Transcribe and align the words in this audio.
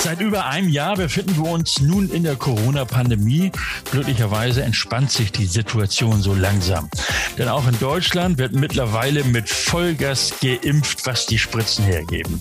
Seit 0.00 0.20
über 0.20 0.46
einem 0.46 0.68
Jahr 0.68 0.94
befinden 0.96 1.36
wir 1.36 1.50
uns 1.50 1.80
nun 1.80 2.08
in 2.08 2.22
der 2.22 2.36
Corona-Pandemie. 2.36 3.50
Glücklicherweise 3.90 4.62
entspannt 4.62 5.10
sich 5.10 5.32
die 5.32 5.46
Situation 5.46 6.22
so 6.22 6.34
langsam. 6.34 6.88
Denn 7.36 7.48
auch 7.48 7.66
in 7.66 7.78
Deutschland 7.80 8.38
wird 8.38 8.52
mittlerweile 8.52 9.24
mit 9.24 9.48
Vollgas 9.48 10.34
geimpft, 10.40 11.04
was 11.04 11.26
die 11.26 11.38
Spritzen 11.38 11.84
hergeben. 11.84 12.40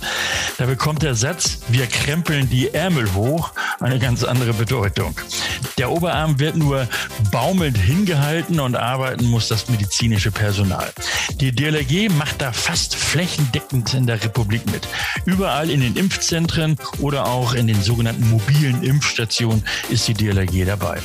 Da 0.58 0.66
bekommt 0.66 1.02
der 1.02 1.16
Satz, 1.16 1.60
wir 1.68 1.88
krempeln 1.88 2.48
die 2.50 2.74
Ärmel 2.74 3.14
hoch, 3.16 3.52
eine 3.80 3.98
ganz 4.00 4.24
andere 4.24 4.54
Bedeutung. 4.54 5.16
Der 5.78 5.92
Oberarm 5.92 6.40
wird 6.40 6.56
nur 6.56 6.88
baumelnd 7.32 7.78
hingehalten 7.78 8.60
und 8.60 8.76
arbeiten 8.76 9.26
muss 9.26 9.48
das 9.48 9.68
medizinische 9.68 10.32
Personal. 10.32 10.92
Die 11.40 11.52
DLRG 11.52 12.10
macht 12.10 12.42
da 12.42 12.52
fast 12.52 12.96
flächendeckend 12.96 13.94
in 13.94 14.08
der 14.08 14.24
Republik 14.24 14.66
mit. 14.72 14.88
Überall 15.26 15.70
in 15.70 15.82
den 15.82 15.96
Impfzentren 15.96 16.78
oder 17.00 17.26
auch 17.26 17.47
in 17.54 17.68
den 17.68 17.82
sogenannten 17.82 18.30
mobilen 18.30 18.84
Impfstationen 18.84 19.64
ist 19.90 20.08
die 20.08 20.14
DLRG 20.14 20.66
dabei. 20.66 21.00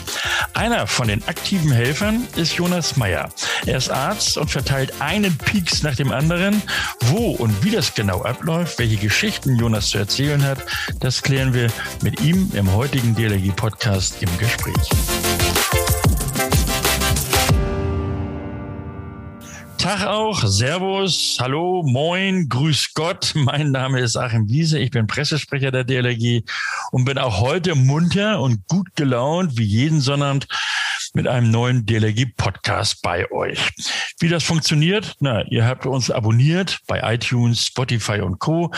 Einer 0.55 0.87
von 0.87 1.09
den 1.09 1.27
aktiven 1.27 1.73
Helfern 1.73 2.27
ist 2.37 2.55
Jonas 2.55 2.97
Meyer. 2.97 3.29
Er 3.67 3.79
ist 3.79 3.91
Arzt 3.91 4.37
und 4.37 4.51
verteilt 4.51 4.93
einen 5.01 5.37
Pieks 5.39 5.83
nach 5.83 5.97
dem 5.97 6.13
anderen. 6.13 6.63
Wo 7.01 7.31
und 7.33 7.65
wie 7.65 7.71
das 7.71 7.95
genau 7.95 8.23
abläuft, 8.23 8.79
welche 8.79 8.97
Geschichten 8.97 9.57
Jonas 9.57 9.89
zu 9.91 9.99
erzählen 9.99 10.43
hat, 10.45 10.59
das 11.01 11.23
klären 11.23 11.55
wir 11.55 11.71
mit 12.03 12.21
ihm 12.21 12.51
im 12.55 12.73
heutigen 12.73 13.15
DLRG-Podcast 13.15 14.23
im 14.23 14.39
Gespräch. 14.39 15.32
Tag 19.83 20.07
auch, 20.07 20.41
Servus, 20.45 21.39
Hallo, 21.41 21.83
Moin, 21.85 22.49
Grüß 22.49 22.95
Gott. 22.95 23.33
Mein 23.35 23.73
Name 23.73 23.99
ist 23.99 24.17
Achim 24.17 24.49
Wiese, 24.49 24.79
ich 24.79 24.93
bin 24.93 25.09
Pressesprecher 25.09 25.73
der 25.73 25.83
DLRG 25.83 26.43
und 26.93 27.05
bin 27.05 27.19
auch 27.19 27.41
heute 27.41 27.75
munter 27.75 28.41
und 28.41 28.65
gut 28.69 28.95
gelaunt, 28.95 29.59
wie 29.59 29.65
jeden 29.65 30.01
Sonnabend, 30.01 30.47
mit 31.15 31.27
einem 31.27 31.51
neuen 31.51 31.85
DLRG-Podcast 31.85 33.03
bei 33.03 33.29
euch. 33.33 33.59
Wie 34.21 34.29
das 34.29 34.45
funktioniert? 34.45 35.17
Na, 35.19 35.43
ihr 35.49 35.67
habt 35.67 35.85
uns 35.85 36.13
abonniert 36.13 36.79
bei 36.87 37.01
iTunes, 37.15 37.67
Spotify 37.67 38.21
und 38.21 38.39
Co. 38.39 38.71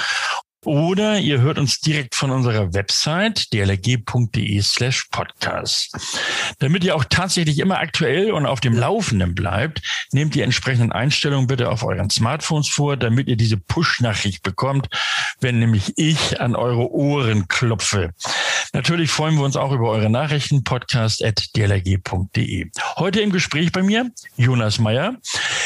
Oder 0.65 1.19
ihr 1.19 1.41
hört 1.41 1.59
uns 1.59 1.81
direkt 1.81 2.15
von 2.15 2.31
unserer 2.31 2.73
Website 2.73 3.53
dlg.de 3.53 4.63
slash 4.63 5.09
podcast. 5.11 5.95
Damit 6.59 6.85
ihr 6.85 6.97
auch 6.97 7.05
tatsächlich 7.05 7.59
immer 7.59 7.79
aktuell 7.79 8.33
und 8.33 8.47
auf 8.47 8.61
dem 8.61 8.75
Laufenden 8.75 9.35
bleibt, 9.35 9.83
nehmt 10.13 10.35
die 10.35 10.41
entsprechenden 10.41 10.93
Einstellungen 10.93 11.47
bitte 11.47 11.71
auf 11.71 11.83
euren 11.83 12.09
Smartphones 12.09 12.69
vor, 12.69 12.97
damit 12.97 13.29
ihr 13.29 13.37
diese 13.37 13.57
Push-Nachricht 13.57 14.43
bekommt, 14.43 14.89
wenn 15.41 15.59
nämlich 15.59 15.93
ich 15.97 16.41
an 16.41 16.57
eure 16.57 16.91
Ohren 16.91 17.49
klopfe. 17.49 18.13
Natürlich 18.73 19.11
freuen 19.11 19.37
wir 19.37 19.45
uns 19.45 19.57
auch 19.57 19.73
über 19.73 19.91
eure 19.91 20.11
Nachrichten, 20.11 20.65
podcast 20.65 21.25
at 21.25 21.45
dlg.de. 21.55 22.71
Heute 22.97 23.21
im 23.21 23.31
Gespräch 23.31 23.71
bei 23.71 23.83
mir 23.83 24.11
Jonas 24.37 24.79
Meyer. 24.79 25.17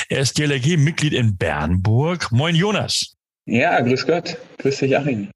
Er 0.08 0.20
ist 0.20 0.38
DLRG-Mitglied 0.38 1.12
in 1.12 1.36
Bernburg. 1.36 2.32
Moin 2.32 2.54
Jonas. 2.54 3.17
Ja, 3.48 3.80
grüß 3.80 4.06
Gott. 4.06 4.36
Grüß 4.58 4.78
dich, 4.78 4.96
Achim. 4.96 5.30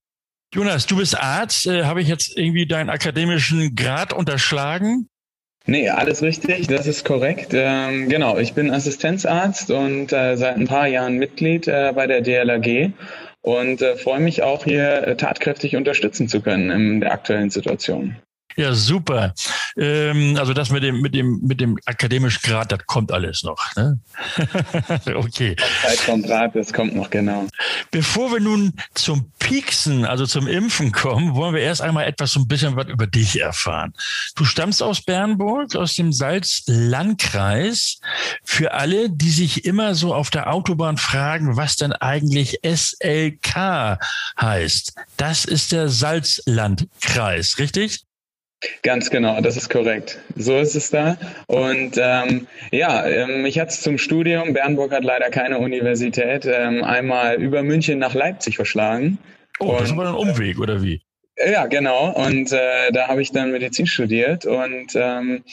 Jonas, 0.55 0.87
du 0.87 0.99
bist 0.99 1.19
Arzt. 1.19 1.67
Äh, 1.67 1.85
Habe 1.85 2.03
ich 2.03 2.09
jetzt 2.09 2.37
irgendwie 2.37 2.67
deinen 2.67 2.91
akademischen 2.91 3.75
Grad 3.75 4.13
unterschlagen? 4.13 5.09
Nee, 5.65 5.89
alles 5.89 6.23
richtig, 6.23 6.67
das 6.67 6.87
ist 6.87 7.05
korrekt. 7.05 7.53
Ähm, 7.55 8.09
genau, 8.09 8.37
ich 8.37 8.53
bin 8.53 8.71
Assistenzarzt 8.71 9.71
und 9.71 10.13
äh, 10.13 10.37
seit 10.37 10.57
ein 10.57 10.67
paar 10.67 10.89
Jahren 10.89 11.19
Mitglied 11.19 11.69
äh, 11.69 11.93
bei 11.95 12.07
der 12.07 12.21
DLRG 12.21 12.91
und 13.43 13.81
äh, 13.81 13.97
freue 13.97 14.21
mich 14.21 14.43
auch 14.43 14.65
hier 14.65 15.07
äh, 15.07 15.17
tatkräftig 15.17 15.77
unterstützen 15.77 16.29
zu 16.29 16.43
können 16.43 16.71
in 16.71 17.01
der 17.01 17.13
aktuellen 17.13 17.51
Situation. 17.51 18.17
Ja, 18.57 18.75
super. 18.75 19.35
Ähm, 19.77 20.37
also 20.39 20.53
das 20.53 20.71
mit 20.71 20.83
dem, 20.83 21.01
mit 21.01 21.15
dem, 21.15 21.41
mit 21.43 21.61
dem 21.61 21.79
akademischen 21.87 22.43
Grad, 22.43 22.73
das 22.73 22.81
kommt 22.87 23.13
alles 23.13 23.43
noch. 23.43 23.75
Ne? 23.77 23.99
okay. 25.15 25.57
Zeit 25.83 25.99
vom 26.01 26.23
Grad, 26.23 26.55
das 26.55 26.73
kommt 26.73 26.95
noch 26.95 27.11
genau. 27.11 27.47
Bevor 27.91 28.33
wir 28.33 28.41
nun 28.41 28.75
zum 28.95 29.31
Pieksen, 29.39 30.05
also 30.05 30.27
zum 30.27 30.47
Impfen 30.47 30.93
kommen, 30.93 31.35
wollen 31.35 31.55
wir 31.55 31.63
erst 31.63 31.83
einmal 31.83 32.05
etwas 32.05 32.33
so 32.33 32.41
ein 32.41 32.49
bisschen 32.49 32.77
was 32.77 32.89
über 32.89 33.07
dich 33.07 33.41
erfahren. 33.41 33.95
Du 34.37 34.45
stammst 34.45 34.83
aus 34.83 35.03
Bernburg, 35.03 35.75
aus 35.77 35.95
dem 35.95 36.13
Salzlandkreis. 36.13 38.01
Für 38.45 38.75
alle, 38.75 39.11
die 39.11 39.31
sich 39.31 39.65
immer 39.65 39.95
so 39.95 40.15
auf 40.15 40.31
der 40.31 40.53
Autobahn 40.53 40.99
fragen, 40.99 41.57
was 41.57 41.77
denn 41.77 41.93
eigentlich 41.93 42.61
SLK 42.63 43.99
heißt. 44.41 44.93
Das 45.17 45.45
ist 45.45 45.73
der 45.73 45.89
Salzlandkreis, 45.89 47.59
richtig? 47.59 48.05
Ganz 48.83 49.11
genau, 49.11 49.41
das 49.41 49.57
ist 49.57 49.71
korrekt. 49.71 50.21
So 50.37 50.59
ist 50.59 50.75
es 50.75 50.91
da. 50.91 51.17
Und 51.47 51.97
ähm, 51.97 52.47
ja, 52.71 53.07
ähm, 53.07 53.43
mich 53.43 53.59
hat 53.59 53.71
es 53.71 53.81
zum 53.81 53.99
Studium, 53.99 54.53
Bernburg 54.53 54.93
hat 54.93 55.05
leider 55.05 55.31
keine 55.31 55.59
Universität, 55.59 56.47
ähm, 56.47 56.85
einmal 56.85 57.41
über 57.41 57.63
München 57.63 57.99
nach 57.99 58.15
Leipzig 58.15 58.57
verschlagen. 58.57 59.19
Oh, 59.59 59.77
das 59.79 59.89
ist 59.89 59.93
aber 59.93 60.09
ein 60.09 60.15
Umweg, 60.15 60.59
oder 60.59 60.83
wie? 60.83 61.01
Ja, 61.37 61.67
genau. 61.67 62.13
Und 62.13 62.53
äh, 62.53 62.93
da 62.93 63.09
habe 63.09 63.23
ich 63.23 63.33
dann 63.33 63.53
Medizin 63.53 63.87
studiert 63.87 64.45
und 64.45 64.95
ähm, 64.95 65.45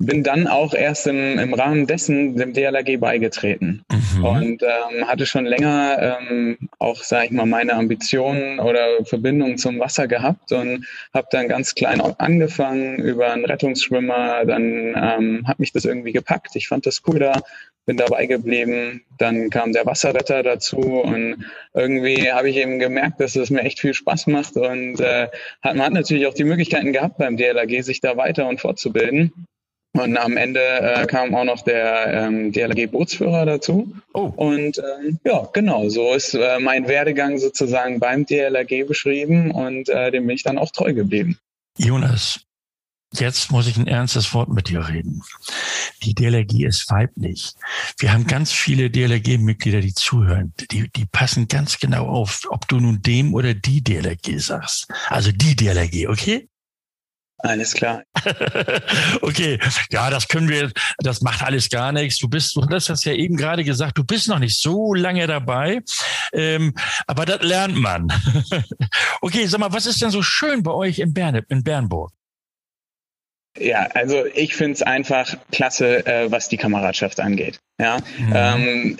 bin 0.00 0.22
dann 0.22 0.46
auch 0.46 0.74
erst 0.74 1.08
im, 1.08 1.38
im 1.38 1.52
Rahmen 1.54 1.86
dessen 1.88 2.36
dem 2.36 2.52
DLRG 2.52 3.00
beigetreten 3.00 3.84
mhm. 3.90 4.24
und 4.24 4.62
ähm, 4.62 5.08
hatte 5.08 5.26
schon 5.26 5.44
länger 5.44 6.18
ähm, 6.20 6.68
auch, 6.78 7.02
sage 7.02 7.26
ich 7.26 7.30
mal, 7.32 7.46
meine 7.46 7.74
Ambitionen 7.74 8.60
oder 8.60 9.04
Verbindungen 9.04 9.58
zum 9.58 9.80
Wasser 9.80 10.06
gehabt 10.06 10.52
und 10.52 10.86
habe 11.12 11.26
dann 11.32 11.48
ganz 11.48 11.74
klein 11.74 12.00
angefangen 12.00 12.98
über 12.98 13.32
einen 13.32 13.44
Rettungsschwimmer. 13.44 14.44
Dann 14.44 14.94
ähm, 14.96 15.48
hat 15.48 15.58
mich 15.58 15.72
das 15.72 15.84
irgendwie 15.84 16.12
gepackt. 16.12 16.54
Ich 16.54 16.68
fand 16.68 16.86
das 16.86 17.02
cool 17.08 17.18
da, 17.18 17.42
bin 17.84 17.96
dabei 17.96 18.26
geblieben. 18.26 19.02
Dann 19.18 19.50
kam 19.50 19.72
der 19.72 19.84
Wasserretter 19.84 20.44
dazu 20.44 20.78
und 20.78 21.44
irgendwie 21.74 22.30
habe 22.30 22.50
ich 22.50 22.56
eben 22.56 22.78
gemerkt, 22.78 23.20
dass 23.20 23.34
es 23.34 23.50
mir 23.50 23.62
echt 23.62 23.80
viel 23.80 23.94
Spaß 23.94 24.28
macht 24.28 24.56
und 24.56 25.00
äh, 25.00 25.26
hat, 25.60 25.74
man 25.74 25.86
hat 25.86 25.92
natürlich 25.92 26.28
auch 26.28 26.34
die 26.34 26.44
Möglichkeiten 26.44 26.92
gehabt 26.92 27.18
beim 27.18 27.36
DLRG, 27.36 27.82
sich 27.82 28.00
da 28.00 28.16
weiter 28.16 28.48
und 28.48 28.60
fortzubilden. 28.60 29.32
Und 29.94 30.16
am 30.16 30.36
Ende 30.36 30.60
äh, 30.60 31.06
kam 31.06 31.34
auch 31.34 31.44
noch 31.44 31.62
der 31.62 32.12
ähm, 32.12 32.52
DLRG-Bootsführer 32.52 33.46
dazu. 33.46 33.92
Oh. 34.12 34.32
Und 34.36 34.78
ähm, 34.78 35.18
ja, 35.24 35.48
genau, 35.52 35.88
so 35.88 36.12
ist 36.12 36.34
äh, 36.34 36.58
mein 36.60 36.86
Werdegang 36.86 37.38
sozusagen 37.38 37.98
beim 37.98 38.26
DLRG 38.26 38.86
beschrieben 38.86 39.50
und 39.50 39.88
äh, 39.88 40.10
dem 40.10 40.26
bin 40.26 40.36
ich 40.36 40.42
dann 40.42 40.58
auch 40.58 40.70
treu 40.70 40.92
geblieben. 40.92 41.38
Jonas, 41.78 42.40
jetzt 43.14 43.50
muss 43.50 43.66
ich 43.66 43.76
ein 43.76 43.86
ernstes 43.86 44.34
Wort 44.34 44.50
mit 44.50 44.68
dir 44.68 44.86
reden. 44.86 45.22
Die 46.02 46.14
DLRG 46.14 46.64
ist 46.64 46.90
weiblich. 46.90 47.54
Wir 47.98 48.12
haben 48.12 48.26
ganz 48.26 48.52
viele 48.52 48.90
DLRG-Mitglieder, 48.90 49.80
die 49.80 49.94
zuhören. 49.94 50.52
Die, 50.70 50.88
die 50.90 51.06
passen 51.06 51.48
ganz 51.48 51.78
genau 51.78 52.06
auf, 52.06 52.42
ob 52.50 52.68
du 52.68 52.78
nun 52.78 53.00
dem 53.02 53.34
oder 53.34 53.54
die 53.54 53.82
DLRG 53.82 54.38
sagst. 54.38 54.86
Also 55.08 55.32
die 55.32 55.56
DLRG, 55.56 56.08
okay? 56.08 56.48
Alles 57.38 57.72
klar. 57.72 58.02
okay, 59.22 59.60
ja, 59.90 60.10
das 60.10 60.26
können 60.26 60.48
wir, 60.48 60.72
das 60.98 61.20
macht 61.20 61.42
alles 61.42 61.68
gar 61.68 61.92
nichts. 61.92 62.18
Du 62.18 62.28
bist, 62.28 62.56
du 62.56 62.66
hast 62.68 62.88
das 62.88 63.04
ja 63.04 63.12
eben 63.12 63.36
gerade 63.36 63.62
gesagt, 63.62 63.96
du 63.96 64.04
bist 64.04 64.28
noch 64.28 64.40
nicht 64.40 64.60
so 64.60 64.92
lange 64.92 65.26
dabei, 65.26 65.80
ähm, 66.32 66.74
aber 67.06 67.26
das 67.26 67.42
lernt 67.42 67.76
man. 67.76 68.08
okay, 69.20 69.46
sag 69.46 69.60
mal, 69.60 69.72
was 69.72 69.86
ist 69.86 70.02
denn 70.02 70.10
so 70.10 70.22
schön 70.22 70.64
bei 70.64 70.72
euch 70.72 70.98
in, 70.98 71.14
Bern, 71.14 71.40
in 71.48 71.62
Bernburg? 71.62 72.12
Ja, 73.60 73.88
also 73.94 74.24
ich 74.34 74.54
finde 74.54 74.74
es 74.74 74.82
einfach 74.82 75.36
klasse, 75.52 76.06
äh, 76.06 76.30
was 76.30 76.48
die 76.48 76.56
Kameradschaft 76.56 77.20
angeht. 77.20 77.58
Ja, 77.80 77.98
mhm. 78.18 78.96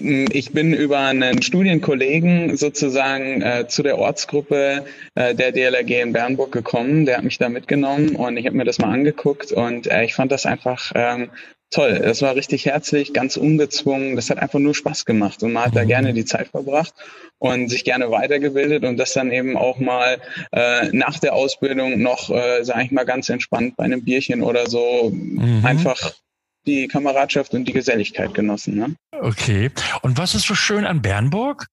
ähm, 0.00 0.28
ich 0.32 0.52
bin 0.52 0.72
über 0.72 0.98
einen 0.98 1.42
Studienkollegen 1.42 2.56
sozusagen 2.56 3.42
äh, 3.42 3.68
zu 3.68 3.82
der 3.82 3.98
Ortsgruppe 3.98 4.84
äh, 5.14 5.34
der 5.34 5.52
DLRG 5.52 6.02
in 6.02 6.12
Bernburg 6.12 6.50
gekommen. 6.50 7.04
Der 7.04 7.18
hat 7.18 7.24
mich 7.24 7.38
da 7.38 7.48
mitgenommen 7.48 8.16
und 8.16 8.38
ich 8.38 8.46
habe 8.46 8.56
mir 8.56 8.64
das 8.64 8.78
mal 8.78 8.92
angeguckt 8.92 9.52
und 9.52 9.86
äh, 9.86 10.04
ich 10.04 10.14
fand 10.14 10.32
das 10.32 10.46
einfach 10.46 10.92
ähm, 10.94 11.30
toll. 11.74 11.98
Das 11.98 12.22
war 12.22 12.36
richtig 12.36 12.66
herzlich, 12.66 13.12
ganz 13.12 13.36
ungezwungen. 13.36 14.16
Das 14.16 14.30
hat 14.30 14.38
einfach 14.38 14.60
nur 14.60 14.74
Spaß 14.74 15.04
gemacht 15.04 15.42
und 15.42 15.52
man 15.52 15.64
hat 15.64 15.72
mhm. 15.72 15.76
da 15.76 15.84
gerne 15.84 16.14
die 16.14 16.24
Zeit 16.24 16.48
verbracht 16.48 16.94
und 17.38 17.68
sich 17.68 17.84
gerne 17.84 18.10
weitergebildet 18.10 18.84
und 18.84 18.96
das 18.96 19.12
dann 19.12 19.32
eben 19.32 19.56
auch 19.56 19.78
mal 19.78 20.20
äh, 20.52 20.88
nach 20.92 21.18
der 21.18 21.34
Ausbildung 21.34 22.00
noch, 22.00 22.30
äh, 22.30 22.62
sage 22.64 22.84
ich 22.84 22.90
mal, 22.92 23.04
ganz 23.04 23.28
entspannt 23.28 23.76
bei 23.76 23.84
einem 23.84 24.04
Bierchen 24.04 24.42
oder 24.42 24.68
so 24.70 25.10
mhm. 25.12 25.64
einfach 25.64 26.12
die 26.66 26.88
Kameradschaft 26.88 27.52
und 27.54 27.66
die 27.66 27.72
Geselligkeit 27.72 28.32
genossen. 28.32 28.76
Ne? 28.76 28.94
Okay. 29.20 29.70
Und 30.02 30.16
was 30.16 30.34
ist 30.34 30.46
so 30.46 30.54
schön 30.54 30.86
an 30.86 31.02
Bernburg? 31.02 31.66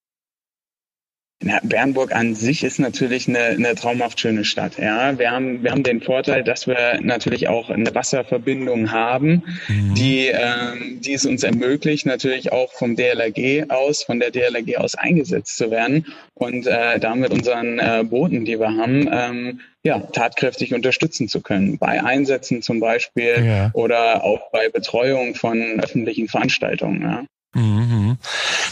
Ja, 1.44 1.60
Bernburg 1.64 2.14
an 2.14 2.36
sich 2.36 2.64
ist 2.64 2.80
natürlich 2.80 3.28
eine, 3.28 3.40
eine 3.40 3.74
traumhaft 3.76 4.20
schöne 4.20 4.46
Stadt. 4.46 4.78
Ja, 4.78 5.18
wir 5.18 5.32
haben 5.32 5.64
wir 5.64 5.72
haben 5.72 5.82
den 5.82 6.02
Vorteil, 6.02 6.44
dass 6.44 6.68
wir 6.68 7.00
natürlich 7.02 7.48
auch 7.48 7.70
eine 7.70 7.94
Wasserverbindung 7.96 8.92
haben, 8.92 9.44
mhm. 9.68 9.96
die 9.96 10.28
ähm, 10.28 11.00
die 11.02 11.14
es 11.14 11.26
uns 11.26 11.44
ermöglicht, 11.44 12.06
natürlich 12.06 12.52
auch 12.52 12.72
vom 12.74 12.96
DLRG 12.96 13.70
aus, 13.70 14.04
von 14.04 14.20
der 14.20 14.30
DLRG 14.30 14.78
aus 14.78 14.96
eingesetzt 14.96 15.58
zu 15.58 15.72
werden 15.72 16.06
und 16.36 16.68
äh, 16.68 17.00
damit 17.00 17.32
unseren 17.32 17.80
äh, 17.80 18.04
Booten, 18.08 18.46
die 18.46 18.60
wir 18.60 18.76
haben, 18.76 19.10
ähm, 19.12 19.62
ja, 19.84 20.00
tatkräftig 20.00 20.76
unterstützen 20.76 21.28
zu 21.28 21.42
können. 21.42 21.80
Bei 21.80 22.04
Einsätzen 22.04 22.62
zum 22.62 22.80
Beispiel 22.80 23.44
ja. 23.44 23.72
oder 23.74 24.24
auch 24.24 24.52
bei 24.52 24.70
Betreuung 24.70 25.34
von 25.34 25.80
öffentlichen 25.80 26.28
Veranstaltungen. 26.28 27.02
Ja. 27.02 27.26
Mhm. 27.54 27.91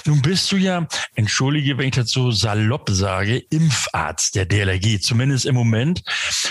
Nun 0.09 0.23
bist 0.23 0.51
du 0.51 0.57
ja, 0.57 0.87
entschuldige, 1.13 1.77
wenn 1.77 1.89
ich 1.89 1.93
das 1.93 2.09
so 2.09 2.31
salopp 2.31 2.89
sage, 2.89 3.37
Impfarzt 3.37 4.33
der 4.33 4.47
DLRG, 4.47 4.99
zumindest 4.99 5.45
im 5.45 5.53
Moment. 5.53 6.01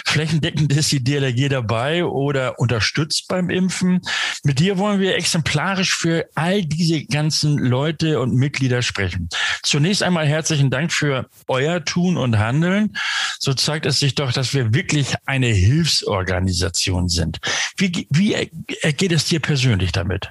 Flächendeckend 0.07 0.73
ist 0.73 0.93
die 0.93 1.03
DLRG 1.03 1.49
dabei 1.49 2.05
oder 2.05 2.61
unterstützt 2.61 3.27
beim 3.27 3.51
Impfen. 3.51 4.01
Mit 4.45 4.61
dir 4.61 4.79
wollen 4.79 5.01
wir 5.01 5.17
exemplarisch 5.17 5.97
für 5.97 6.27
all 6.37 6.65
diese 6.65 7.05
ganzen 7.07 7.59
Leute 7.59 8.21
und 8.21 8.33
Mitglieder 8.37 8.81
sprechen. 8.81 9.29
Zunächst 9.65 10.05
einmal 10.05 10.29
herzlichen 10.29 10.71
Dank 10.71 10.93
für 10.93 11.29
euer 11.49 11.85
Tun 11.85 12.17
und 12.17 12.39
Handeln. 12.39 12.97
So 13.41 13.55
zeigt 13.55 13.87
es 13.87 13.99
sich 13.99 14.15
doch, 14.15 14.33
dass 14.33 14.55
wir 14.55 14.73
wirklich 14.73 15.17
eine 15.27 15.49
Hilfsorganisation 15.49 17.09
sind. 17.09 17.39
Wie, 17.77 18.07
wie 18.11 18.35
ergeht 18.83 19.11
es 19.11 19.25
dir 19.25 19.41
persönlich 19.41 19.91
damit? 19.91 20.31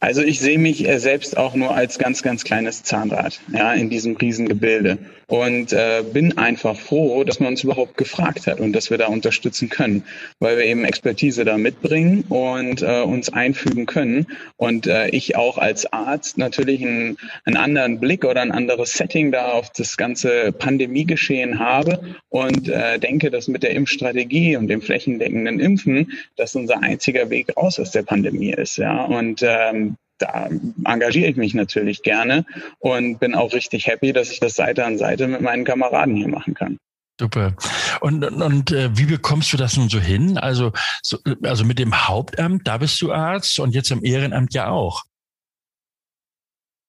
Also 0.00 0.22
ich 0.22 0.40
sehe 0.40 0.58
mich 0.58 0.86
äh, 0.86 0.98
selbst 0.98 1.36
auch 1.36 1.54
nur 1.54 1.74
als 1.74 1.98
ganz, 1.98 2.22
ganz 2.22 2.44
kleines 2.44 2.82
Zahnrad 2.82 3.40
ja, 3.52 3.72
in 3.72 3.90
diesem 3.90 4.16
Riesengebilde 4.16 4.98
und 5.28 5.72
äh, 5.72 6.04
bin 6.12 6.38
einfach 6.38 6.76
froh, 6.76 7.24
dass 7.24 7.40
man 7.40 7.50
uns 7.50 7.64
überhaupt 7.64 7.96
gefragt 7.96 8.46
hat 8.46 8.60
und 8.60 8.72
dass 8.72 8.90
wir 8.90 8.98
da 8.98 9.06
unterstützen 9.06 9.68
können, 9.68 10.04
weil 10.38 10.56
wir 10.56 10.64
eben 10.64 10.84
Expertise 10.84 11.44
da 11.44 11.58
mitbringen 11.58 12.24
und 12.28 12.82
äh, 12.82 13.02
uns 13.02 13.32
einfügen 13.32 13.86
können. 13.86 14.26
Und 14.56 14.86
äh, 14.86 15.08
ich 15.08 15.36
auch 15.36 15.58
als 15.58 15.92
Arzt 15.92 16.38
natürlich 16.38 16.82
einen, 16.82 17.16
einen 17.44 17.56
anderen 17.56 17.98
Blick 17.98 18.24
oder 18.24 18.40
ein 18.40 18.52
anderes 18.52 18.92
Setting 18.92 19.32
da 19.32 19.52
auf 19.52 19.70
das 19.70 19.96
ganze 19.96 20.52
Pandemiegeschehen 20.52 21.58
habe 21.58 22.00
und 22.28 22.68
äh, 22.68 22.98
denke, 22.98 23.30
dass 23.30 23.48
mit 23.48 23.64
der 23.64 23.70
Impfstrategie 23.70 24.56
und 24.56 24.68
dem 24.68 24.80
flächendeckenden 24.80 25.58
Impfen 25.58 26.12
das 26.36 26.54
unser 26.54 26.82
einziger 26.82 27.30
Weg 27.30 27.56
raus 27.56 27.80
aus 27.80 27.90
der 27.90 28.02
Pandemie 28.02 28.52
ist, 28.52 28.78
ja. 28.78 29.04
Und 29.04 29.42
ähm, 29.42 29.96
da 30.18 30.48
engagiere 30.84 31.30
ich 31.30 31.36
mich 31.36 31.54
natürlich 31.54 32.02
gerne 32.02 32.44
und 32.78 33.18
bin 33.18 33.34
auch 33.34 33.52
richtig 33.52 33.86
happy, 33.86 34.12
dass 34.12 34.30
ich 34.30 34.40
das 34.40 34.54
Seite 34.54 34.84
an 34.84 34.98
Seite 34.98 35.28
mit 35.28 35.40
meinen 35.40 35.64
Kameraden 35.64 36.16
hier 36.16 36.28
machen 36.28 36.54
kann. 36.54 36.78
Super. 37.18 37.54
Und, 38.00 38.24
und, 38.24 38.42
und 38.42 38.72
äh, 38.72 38.90
wie 38.96 39.06
bekommst 39.06 39.52
du 39.52 39.56
das 39.56 39.76
nun 39.76 39.88
so 39.88 39.98
hin? 39.98 40.36
Also, 40.36 40.72
so, 41.02 41.18
also 41.42 41.64
mit 41.64 41.78
dem 41.78 42.06
Hauptamt, 42.06 42.66
da 42.68 42.76
bist 42.76 43.00
du 43.00 43.10
Arzt 43.10 43.58
und 43.58 43.74
jetzt 43.74 43.90
im 43.90 44.04
Ehrenamt 44.04 44.52
ja 44.52 44.68
auch. 44.68 45.04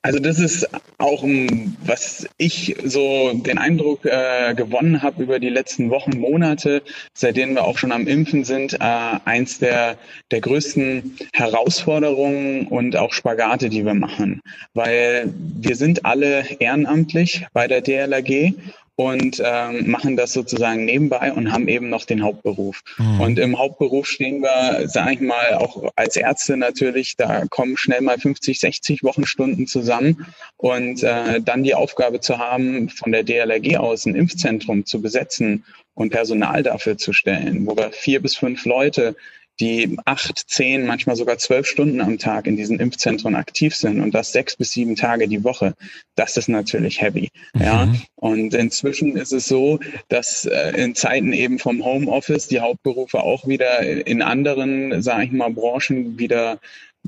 Also 0.08 0.20
das 0.20 0.40
ist 0.40 0.66
auch, 1.00 1.22
was 1.84 2.30
ich 2.38 2.78
so 2.86 3.34
den 3.34 3.58
Eindruck 3.58 4.06
äh, 4.06 4.56
gewonnen 4.56 5.02
habe 5.04 5.22
über 5.22 5.38
die 5.38 5.50
letzten 5.50 5.90
Wochen, 5.90 6.18
Monate, 6.18 6.82
seitdem 7.14 7.56
wir 7.56 7.66
auch 7.66 7.78
schon 7.78 7.92
am 7.92 8.08
Impfen 8.08 8.46
sind, 8.46 8.76
äh, 8.76 8.78
eins 8.80 9.60
der, 9.60 9.98
der 10.32 10.40
größten 10.40 11.18
Herausforderungen 11.34 12.68
und 12.68 12.96
auch 12.96 13.12
Spagate, 13.12 13.68
die 13.68 13.84
wir 13.84 13.96
machen. 13.96 14.40
Weil 14.74 15.34
wir 15.36 15.76
sind 15.76 16.06
alle 16.06 16.46
ehrenamtlich 16.58 17.46
bei 17.52 17.68
der 17.68 17.82
DLRG 17.82 18.54
und 18.98 19.40
ähm, 19.46 19.92
machen 19.92 20.18
das 20.18 20.34
sozusagen 20.34 20.84
nebenbei 20.84 21.32
und 21.32 21.52
haben 21.52 21.68
eben 21.68 21.88
noch 21.88 22.06
den 22.06 22.24
Hauptberuf. 22.24 22.82
Mhm. 22.98 23.22
Und 23.22 23.40
im 23.40 23.60
Hauptberuf 23.60 24.08
stehen 24.08 24.42
wir, 24.42 24.90
sage 24.90 25.14
ich 25.14 25.22
mal, 25.22 25.54
auch 25.54 25.92
als 25.96 26.16
Ärzte 26.16 26.58
natürlich, 26.58 27.16
da 27.16 27.46
kommen 27.46 27.78
schnell 27.78 28.02
mal 28.02 28.18
50, 28.18 28.60
60 28.60 29.04
Wochenstunden 29.04 29.68
zusammen 29.68 30.26
und 30.58 31.04
äh, 31.04 31.40
dann 31.42 31.64
die 31.64 31.76
Aufgabe 31.76 32.22
zu 32.22 32.40
haben, 32.40 32.90
von 32.90 33.12
der 33.12 33.22
DLRG 33.24 33.78
aus 33.78 34.08
ein 34.08 34.16
Impfzentrum 34.16 34.88
zu 34.88 35.00
besetzen 35.00 35.64
und 35.94 36.10
Personal 36.10 36.64
dafür 36.64 36.98
zu 36.98 37.14
stellen, 37.14 37.68
wo 37.68 37.78
wir 37.78 37.92
vier 37.92 38.20
bis 38.20 38.36
fünf 38.36 38.66
Leute 38.66 39.16
die 39.60 39.98
acht, 40.06 40.44
zehn, 40.48 40.86
manchmal 40.86 41.16
sogar 41.16 41.38
zwölf 41.38 41.66
Stunden 41.66 42.02
am 42.02 42.18
Tag 42.18 42.46
in 42.48 42.56
diesen 42.56 42.80
Impfzentren 42.80 43.36
aktiv 43.36 43.76
sind 43.76 44.02
und 44.02 44.14
das 44.14 44.32
sechs 44.32 44.56
bis 44.56 44.72
sieben 44.72 44.96
Tage 44.96 45.28
die 45.28 45.44
Woche, 45.44 45.74
das 46.16 46.38
ist 46.38 46.48
natürlich 46.48 47.02
heavy. 47.02 47.30
Mhm. 47.54 47.62
Ja, 47.62 47.94
und 48.16 48.54
inzwischen 48.54 49.18
ist 49.18 49.34
es 49.34 49.46
so, 49.46 49.80
dass 50.10 50.46
äh, 50.46 50.72
in 50.82 50.96
Zeiten 50.96 51.34
eben 51.34 51.60
vom 51.60 51.84
Homeoffice 51.84 52.48
die 52.48 52.60
Hauptberufe 52.60 53.22
auch 53.22 53.48
wieder 53.48 53.82
in 53.82 54.22
anderen, 54.22 55.02
sage 55.02 55.26
ich 55.26 55.32
mal, 55.32 55.52
Branchen 55.52 56.20
wieder 56.20 56.60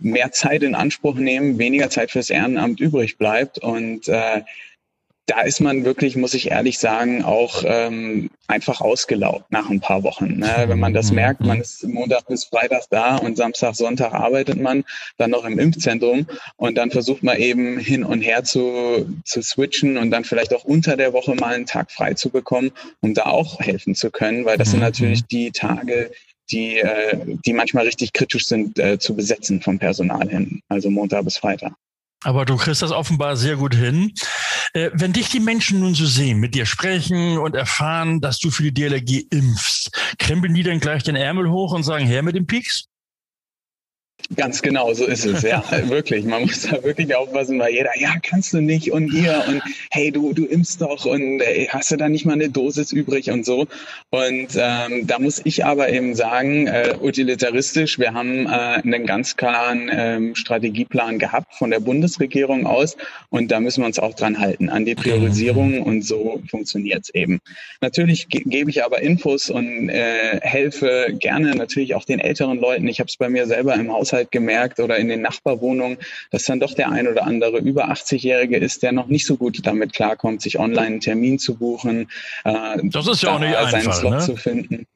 mehr 0.02 0.32
Zeit 0.32 0.64
in 0.64 0.76
Anspruch 0.76 1.16
nehmen, 1.16 1.60
weniger 1.60 1.90
Zeit 1.90 2.12
fürs 2.12 2.30
Ehrenamt 2.30 2.80
übrig 2.80 3.18
bleibt 3.18 3.60
und 3.60 4.08
äh, 4.08 4.42
da 5.30 5.42
ist 5.42 5.60
man 5.60 5.86
wirklich, 5.86 6.16
muss 6.16 6.34
ich 6.34 6.50
ehrlich 6.50 6.80
sagen, 6.80 7.24
auch 7.24 7.64
ähm, 7.66 8.32
einfach 8.48 8.82
ausgelaugt 8.82 9.52
nach 9.52 9.70
ein 9.70 9.80
paar 9.80 10.02
Wochen. 10.02 10.40
Ne? 10.40 10.66
Wenn 10.66 10.80
man 10.80 10.94
das 10.94 11.12
mhm. 11.12 11.16
merkt, 11.16 11.42
man 11.42 11.62
ist 11.62 11.84
Montag 11.84 12.26
bis 12.28 12.46
Freitag 12.46 12.86
da 12.90 13.18
und 13.18 13.38
Samstag, 13.38 13.76
Sonntag 13.76 14.14
arbeitet 14.14 14.60
man 14.60 14.84
dann 15.18 15.30
noch 15.30 15.46
im 15.46 15.60
Impfzentrum 15.60 16.26
und 16.58 16.78
dann 16.80 16.90
versucht 16.90 17.22
man 17.22 17.38
eben 17.38 17.78
hin 17.78 18.04
und 18.04 18.22
her 18.22 18.44
zu, 18.44 19.08
zu 19.24 19.44
switchen 19.44 19.98
und 19.98 20.10
dann 20.10 20.24
vielleicht 20.24 20.54
auch 20.54 20.64
unter 20.64 20.98
der 20.98 21.14
Woche 21.14 21.36
mal 21.36 21.54
einen 21.54 21.68
Tag 21.68 21.92
frei 21.92 22.16
zu 22.16 22.32
bekommen, 22.32 22.72
um 23.02 23.14
da 23.14 23.28
auch 23.28 23.60
helfen 23.60 23.94
zu 23.94 24.10
können, 24.10 24.46
weil 24.46 24.58
das 24.58 24.72
sind 24.72 24.80
mhm. 24.80 24.86
natürlich 24.86 25.26
die 25.26 25.52
Tage, 25.52 26.10
die, 26.50 26.80
äh, 26.80 27.18
die 27.46 27.54
manchmal 27.54 27.86
richtig 27.86 28.14
kritisch 28.14 28.48
sind 28.48 28.80
äh, 28.80 28.98
zu 28.98 29.16
besetzen 29.16 29.62
vom 29.62 29.78
Personal 29.78 30.28
hin, 30.28 30.64
also 30.70 30.90
Montag 30.90 31.24
bis 31.26 31.38
Freitag. 31.38 31.74
Aber 32.24 32.46
du 32.46 32.58
kriegst 32.58 32.82
das 32.82 32.92
offenbar 32.92 33.38
sehr 33.38 33.56
gut 33.56 33.74
hin. 33.74 34.14
Äh, 34.74 34.90
wenn 34.94 35.14
dich 35.14 35.30
die 35.30 35.40
Menschen 35.40 35.80
nun 35.80 35.96
so 35.96 36.06
sehen, 36.06 36.40
mit 36.40 36.54
dir 36.54 36.66
sprechen 36.66 37.38
und 37.38 37.56
erfahren, 37.56 38.20
dass 38.20 38.40
du 38.40 38.52
für 38.52 38.64
die 38.64 38.74
DLRG 38.74 39.26
impfst, 39.32 39.92
krempeln 40.18 40.54
die 40.54 40.64
dann 40.64 40.80
gleich 40.80 41.04
den 41.04 41.16
Ärmel 41.16 41.50
hoch 41.50 41.74
und 41.74 41.84
sagen, 41.84 42.06
her 42.06 42.22
mit 42.22 42.36
dem 42.36 42.46
Pieks? 42.46 42.86
Ganz 44.36 44.62
genau, 44.62 44.94
so 44.94 45.06
ist 45.06 45.26
es, 45.26 45.42
ja, 45.42 45.64
wirklich. 45.90 46.24
Man 46.24 46.44
muss 46.44 46.62
da 46.62 46.84
wirklich 46.84 47.16
aufpassen, 47.16 47.58
weil 47.58 47.74
jeder, 47.74 47.98
ja, 47.98 48.14
kannst 48.22 48.54
du 48.54 48.62
nicht 48.62 48.92
und 48.92 49.12
hier 49.12 49.44
und 49.48 49.62
hey, 49.90 50.12
du, 50.12 50.34
du 50.34 50.46
impfst 50.46 50.82
doch 50.82 51.06
und 51.06 51.42
ey, 51.42 51.68
hast 51.72 51.90
du 51.90 51.98
da 51.98 52.08
nicht 52.08 52.26
mal 52.26 52.34
eine 52.34 52.50
Dosis 52.50 52.92
übrig 52.92 53.32
und 53.32 53.44
so. 53.44 53.66
Und 54.12 54.50
ähm, 54.56 55.08
da 55.08 55.18
muss 55.18 55.42
ich 55.44 55.66
aber 55.66 55.90
eben 55.90 56.14
sagen, 56.14 56.68
äh, 56.68 56.96
utilitaristisch, 57.02 57.98
wir 57.98 58.14
haben 58.14 58.46
äh, 58.46 58.50
einen 58.50 59.08
ganz 59.08 59.36
klaren 59.36 59.90
ähm, 59.92 60.36
Strategieplan 60.36 61.18
gehabt 61.18 61.56
von 61.56 61.72
der 61.72 61.80
Bundesregierung 61.80 62.68
aus 62.68 62.98
und 63.30 63.50
da 63.50 63.60
müssen 63.60 63.82
wir 63.82 63.88
uns 63.88 63.98
auch 63.98 64.14
dran 64.14 64.40
halten, 64.40 64.70
an 64.70 64.86
die 64.86 64.96
Priorisierung 64.96 65.82
und 65.82 66.04
so 66.04 66.42
funktioniert's 66.50 67.10
eben. 67.10 67.40
Natürlich 67.82 68.28
ge 68.30 68.44
gebe 68.46 68.70
ich 68.70 68.84
aber 68.84 69.02
Infos 69.02 69.50
und 69.50 69.90
äh, 69.90 70.40
helfe 70.42 71.16
gerne 71.20 71.56
natürlich 71.56 71.96
auch 71.96 72.06
den 72.06 72.20
älteren 72.20 72.60
Leuten. 72.60 72.88
Ich 72.88 73.00
habe 73.00 73.08
es 73.08 73.18
bei 73.18 73.30
mir 73.30 73.48
selber 73.48 73.74
im 73.74 73.90
Haushalt 74.10 74.26
halt 74.26 74.32
gemerkt 74.32 74.80
oder 74.80 74.98
in 74.98 75.08
den 75.08 75.22
Nachbarwohnungen, 75.22 75.98
dass 76.32 76.44
dann 76.44 76.60
doch 76.60 76.74
der 76.74 76.90
ein 76.92 77.08
oder 77.08 77.24
andere 77.24 77.60
über 77.60 77.90
80-Jährige 77.92 78.58
ist, 78.58 78.84
der 78.84 78.92
noch 78.92 79.08
nicht 79.08 79.26
so 79.26 79.38
gut 79.38 79.66
damit 79.66 79.94
klarkommt, 79.94 80.42
sich 80.42 80.60
online 80.60 80.88
einen 80.88 81.00
Termin 81.00 81.40
zu 81.40 81.56
buchen. 81.56 82.10
Äh, 82.44 82.78
das 82.84 83.08
ist 83.08 83.24
ja 83.24 83.36
auch 83.36 83.40
nicht 83.40 83.56
einfach, 83.56 83.72
seinen 83.72 83.94
Slot 83.94 84.14
ne? 84.14 84.20
zu 84.20 84.36
finden. 84.36 84.88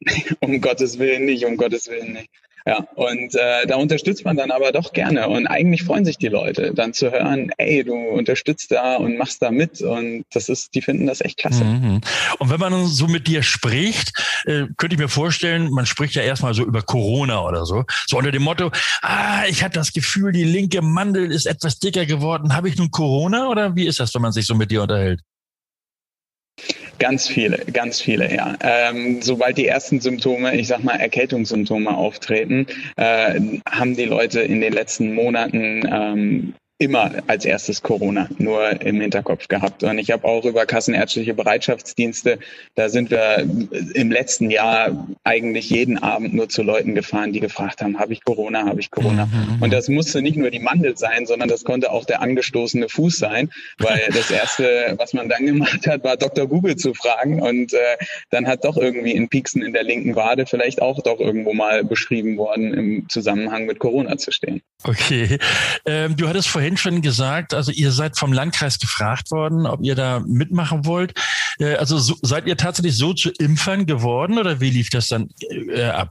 um 0.40 0.60
Gottes 0.60 0.98
Willen 0.98 1.24
nicht, 1.24 1.44
um 1.44 1.56
Gottes 1.56 1.88
Willen 1.88 2.12
nicht. 2.12 2.30
Ja, 2.68 2.86
und 2.96 3.34
äh, 3.34 3.66
da 3.66 3.76
unterstützt 3.76 4.26
man 4.26 4.36
dann 4.36 4.50
aber 4.50 4.72
doch 4.72 4.92
gerne. 4.92 5.26
Und 5.30 5.46
eigentlich 5.46 5.84
freuen 5.84 6.04
sich 6.04 6.18
die 6.18 6.28
Leute, 6.28 6.74
dann 6.74 6.92
zu 6.92 7.10
hören, 7.10 7.50
ey, 7.56 7.82
du 7.82 7.94
unterstützt 7.94 8.70
da 8.70 8.96
und 8.96 9.16
machst 9.16 9.40
da 9.40 9.50
mit. 9.50 9.80
Und 9.80 10.26
das 10.34 10.50
ist, 10.50 10.74
die 10.74 10.82
finden 10.82 11.06
das 11.06 11.22
echt 11.22 11.38
klasse. 11.38 11.64
Mhm. 11.64 12.02
Und 12.38 12.50
wenn 12.50 12.60
man 12.60 12.84
so 12.84 13.06
mit 13.06 13.26
dir 13.26 13.42
spricht, 13.42 14.12
äh, 14.44 14.66
könnte 14.76 14.96
ich 14.96 14.98
mir 14.98 15.08
vorstellen, 15.08 15.70
man 15.70 15.86
spricht 15.86 16.14
ja 16.14 16.20
erstmal 16.20 16.52
so 16.52 16.62
über 16.62 16.82
Corona 16.82 17.40
oder 17.40 17.64
so. 17.64 17.84
So 18.06 18.18
unter 18.18 18.32
dem 18.32 18.42
Motto, 18.42 18.70
ah, 19.00 19.46
ich 19.48 19.64
hatte 19.64 19.78
das 19.78 19.94
Gefühl, 19.94 20.32
die 20.32 20.44
linke 20.44 20.82
Mandel 20.82 21.32
ist 21.32 21.46
etwas 21.46 21.78
dicker 21.78 22.04
geworden. 22.04 22.54
Habe 22.54 22.68
ich 22.68 22.76
nun 22.76 22.90
Corona 22.90 23.48
oder 23.48 23.76
wie 23.76 23.86
ist 23.86 23.98
das, 23.98 24.14
wenn 24.14 24.20
man 24.20 24.32
sich 24.32 24.44
so 24.44 24.54
mit 24.54 24.70
dir 24.70 24.82
unterhält? 24.82 25.22
Ganz 26.98 27.28
viele, 27.28 27.58
ganz 27.72 28.00
viele, 28.00 28.34
ja. 28.34 28.56
Ähm, 28.60 29.22
sobald 29.22 29.56
die 29.56 29.68
ersten 29.68 30.00
Symptome, 30.00 30.56
ich 30.56 30.66
sag 30.66 30.82
mal 30.82 30.96
Erkältungssymptome 30.96 31.96
auftreten, 31.96 32.66
äh, 32.96 33.40
haben 33.68 33.96
die 33.96 34.04
Leute 34.04 34.40
in 34.40 34.60
den 34.60 34.72
letzten 34.72 35.14
Monaten 35.14 35.82
ähm, 35.88 36.54
immer 36.78 37.10
als 37.26 37.44
erstes 37.44 37.82
Corona 37.82 38.28
nur 38.38 38.80
im 38.82 39.00
Hinterkopf 39.00 39.48
gehabt. 39.48 39.82
Und 39.82 39.98
ich 39.98 40.12
habe 40.12 40.24
auch 40.24 40.44
über 40.44 40.64
kassenärztliche 40.64 41.34
Bereitschaftsdienste, 41.34 42.38
da 42.76 42.88
sind 42.88 43.10
wir 43.10 43.48
im 43.94 44.12
letzten 44.12 44.48
Jahr 44.48 45.08
eigentlich 45.24 45.70
jeden 45.70 45.98
Abend 45.98 46.34
nur 46.34 46.48
zu 46.48 46.62
Leuten 46.62 46.94
gefahren, 46.94 47.32
die 47.32 47.40
gefragt 47.40 47.82
haben, 47.82 47.98
habe 47.98 48.12
ich 48.12 48.24
Corona, 48.24 48.64
habe 48.64 48.78
ich 48.78 48.92
Corona. 48.92 49.26
Mhm. 49.26 49.56
mhm. 49.56 49.62
Und 49.62 49.72
das 49.72 49.88
musste 49.88 50.22
nicht 50.22 50.36
nur 50.36 50.50
die 50.50 50.60
Mandel 50.60 50.96
sein, 50.96 51.26
sondern 51.26 51.48
das 51.48 51.64
konnte 51.64 51.90
auch 51.90 52.04
der 52.04 52.22
angestoßene 52.22 52.88
Fuß 52.88 53.18
sein, 53.18 53.50
weil 53.78 54.00
das 54.12 54.30
Erste, 54.30 54.94
was 54.98 55.12
man 55.14 55.28
dann 55.28 55.46
gemacht 55.46 55.84
hat, 55.88 56.04
war 56.04 56.16
Dr. 56.16 56.46
Google 56.46 56.76
zu 56.76 56.94
fragen. 56.94 57.42
Und 57.42 57.72
äh, 57.72 57.78
dann 58.30 58.46
hat 58.46 58.64
doch 58.64 58.76
irgendwie 58.76 59.16
ein 59.16 59.28
Pieksen 59.28 59.62
in 59.62 59.72
der 59.72 59.82
linken 59.82 60.14
Wade 60.14 60.46
vielleicht 60.46 60.80
auch 60.80 61.02
doch 61.02 61.18
irgendwo 61.18 61.54
mal 61.54 61.82
beschrieben 61.82 62.36
worden, 62.36 62.72
im 62.72 63.08
Zusammenhang 63.08 63.66
mit 63.66 63.80
Corona 63.80 64.16
zu 64.16 64.30
stehen. 64.30 64.62
Okay. 64.84 65.38
Ähm, 65.86 66.16
du 66.16 66.28
hattest 66.28 66.48
vorhin 66.48 66.67
schon 66.76 67.02
gesagt, 67.02 67.54
also 67.54 67.72
ihr 67.72 67.92
seid 67.92 68.18
vom 68.18 68.32
Landkreis 68.32 68.78
gefragt 68.78 69.30
worden, 69.30 69.66
ob 69.66 69.82
ihr 69.82 69.94
da 69.94 70.20
mitmachen 70.20 70.84
wollt. 70.84 71.14
Äh, 71.58 71.76
also 71.76 71.98
so, 71.98 72.14
seid 72.22 72.46
ihr 72.46 72.56
tatsächlich 72.56 72.96
so 72.96 73.14
zu 73.14 73.30
Impfern 73.30 73.86
geworden 73.86 74.38
oder 74.38 74.60
wie 74.60 74.70
lief 74.70 74.90
das 74.90 75.08
dann 75.08 75.28
äh, 75.50 75.84
ab? 75.84 76.10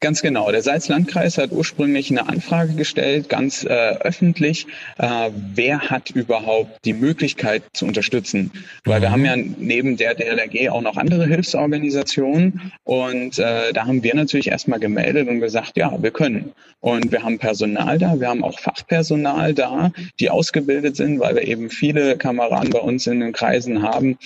Ganz 0.00 0.22
genau. 0.22 0.52
Der 0.52 0.62
Salzlandkreis 0.62 1.38
hat 1.38 1.50
ursprünglich 1.50 2.08
eine 2.08 2.28
Anfrage 2.28 2.74
gestellt, 2.74 3.28
ganz 3.28 3.64
äh, 3.64 3.96
öffentlich, 3.98 4.68
äh, 4.96 5.30
wer 5.54 5.90
hat 5.90 6.10
überhaupt 6.10 6.84
die 6.84 6.92
Möglichkeit 6.92 7.64
zu 7.72 7.84
unterstützen? 7.84 8.52
Weil 8.84 9.00
wir 9.00 9.10
haben 9.10 9.24
ja 9.24 9.34
neben 9.34 9.96
der 9.96 10.14
DLRG 10.14 10.70
auch 10.70 10.82
noch 10.82 10.96
andere 10.96 11.26
Hilfsorganisationen 11.26 12.70
und 12.84 13.40
äh, 13.40 13.72
da 13.72 13.86
haben 13.86 14.04
wir 14.04 14.14
natürlich 14.14 14.48
erstmal 14.48 14.78
gemeldet 14.78 15.26
und 15.26 15.40
gesagt, 15.40 15.76
ja, 15.76 16.00
wir 16.00 16.12
können. 16.12 16.52
Und 16.78 17.10
wir 17.10 17.24
haben 17.24 17.40
Personal 17.40 17.98
da, 17.98 18.20
wir 18.20 18.28
haben 18.28 18.44
auch 18.44 18.60
Fachpersonal 18.60 19.52
da, 19.52 19.90
die 20.20 20.30
ausgebildet 20.30 20.94
sind, 20.94 21.18
weil 21.18 21.34
wir 21.34 21.48
eben 21.48 21.70
viele 21.70 22.16
Kameraden 22.16 22.70
bei 22.70 22.78
uns 22.78 23.08
in 23.08 23.18
den 23.18 23.32
Kreisen 23.32 23.82
haben, 23.82 24.16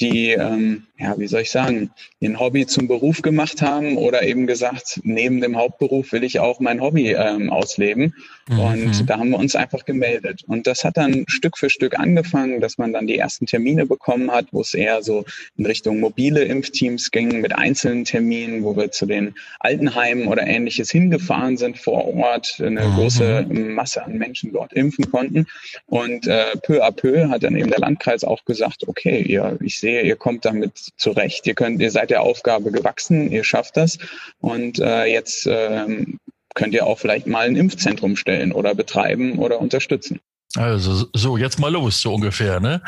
die, 0.00 0.30
ähm, 0.30 0.84
ja, 0.98 1.18
wie 1.18 1.26
soll 1.26 1.42
ich 1.42 1.50
sagen, 1.50 1.90
ein 2.22 2.38
Hobby 2.38 2.66
zum 2.66 2.88
Beruf 2.88 3.22
gemacht 3.22 3.62
haben 3.62 3.96
oder 3.96 4.22
eben 4.22 4.46
gesagt, 4.46 5.00
neben 5.02 5.40
dem 5.40 5.56
Hauptberuf 5.56 6.12
will 6.12 6.24
ich 6.24 6.40
auch 6.40 6.60
mein 6.60 6.80
Hobby 6.80 7.12
ähm, 7.12 7.50
ausleben. 7.50 8.14
Mhm. 8.48 8.58
Und 8.58 9.10
da 9.10 9.18
haben 9.18 9.30
wir 9.30 9.38
uns 9.38 9.56
einfach 9.56 9.84
gemeldet. 9.84 10.44
Und 10.46 10.66
das 10.66 10.84
hat 10.84 10.96
dann 10.96 11.24
Stück 11.28 11.58
für 11.58 11.70
Stück 11.70 11.98
angefangen, 11.98 12.60
dass 12.60 12.78
man 12.78 12.92
dann 12.92 13.06
die 13.06 13.18
ersten 13.18 13.46
Termine 13.46 13.86
bekommen 13.86 14.30
hat, 14.30 14.46
wo 14.52 14.60
es 14.60 14.74
eher 14.74 15.02
so 15.02 15.24
in 15.56 15.66
Richtung 15.66 16.00
mobile 16.00 16.42
Impfteams 16.42 17.10
ging 17.10 17.40
mit 17.40 17.54
einzelnen 17.54 18.04
Terminen, 18.04 18.64
wo 18.64 18.76
wir 18.76 18.90
zu 18.90 19.06
den 19.06 19.34
Altenheimen 19.60 20.28
oder 20.28 20.46
ähnliches 20.46 20.90
hingefahren 20.90 21.56
sind 21.56 21.78
vor 21.78 22.14
Ort, 22.14 22.60
eine 22.64 22.86
mhm. 22.86 22.94
große 22.94 23.46
Masse 23.50 24.04
an 24.04 24.18
Menschen 24.18 24.52
dort 24.52 24.72
impfen 24.72 25.10
konnten. 25.10 25.46
Und 25.86 26.26
äh, 26.26 26.56
peu 26.62 26.84
à 26.84 26.90
peu 26.90 27.28
hat 27.28 27.42
dann 27.42 27.56
eben 27.56 27.70
der 27.70 27.80
Landkreis 27.80 28.24
auch 28.24 28.44
gesagt, 28.44 28.86
okay, 28.86 29.22
ihr, 29.22 29.58
ich 29.60 29.78
sehe 29.78 29.87
sehe, 29.88 30.02
ihr 30.02 30.16
kommt 30.16 30.44
damit 30.44 30.72
zurecht, 30.96 31.46
ihr 31.46 31.54
könnt, 31.54 31.80
ihr 31.80 31.90
seid 31.90 32.10
der 32.10 32.22
Aufgabe 32.22 32.70
gewachsen, 32.70 33.30
ihr 33.30 33.44
schafft 33.44 33.76
das 33.76 33.98
und 34.40 34.78
äh, 34.78 35.06
jetzt 35.06 35.46
ähm, 35.50 36.18
könnt 36.54 36.74
ihr 36.74 36.86
auch 36.86 36.98
vielleicht 36.98 37.26
mal 37.26 37.46
ein 37.46 37.56
Impfzentrum 37.56 38.16
stellen 38.16 38.52
oder 38.52 38.74
betreiben 38.74 39.38
oder 39.38 39.60
unterstützen. 39.60 40.20
Also 40.56 41.06
so, 41.14 41.36
jetzt 41.36 41.58
mal 41.58 41.70
los, 41.70 42.00
so 42.00 42.14
ungefähr. 42.14 42.58
Ne? 42.58 42.82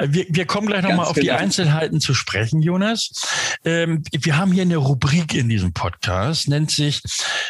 Wir, 0.00 0.26
wir 0.28 0.46
kommen 0.46 0.66
gleich 0.66 0.82
nochmal 0.82 1.06
auf 1.06 1.14
genau. 1.14 1.24
die 1.24 1.30
Einzelheiten 1.30 2.00
zu 2.00 2.12
sprechen, 2.12 2.60
Jonas. 2.60 3.12
Ähm, 3.64 4.02
wir 4.12 4.36
haben 4.36 4.50
hier 4.50 4.62
eine 4.62 4.78
Rubrik 4.78 5.32
in 5.32 5.48
diesem 5.48 5.72
Podcast, 5.72 6.48
nennt 6.48 6.72
sich 6.72 7.02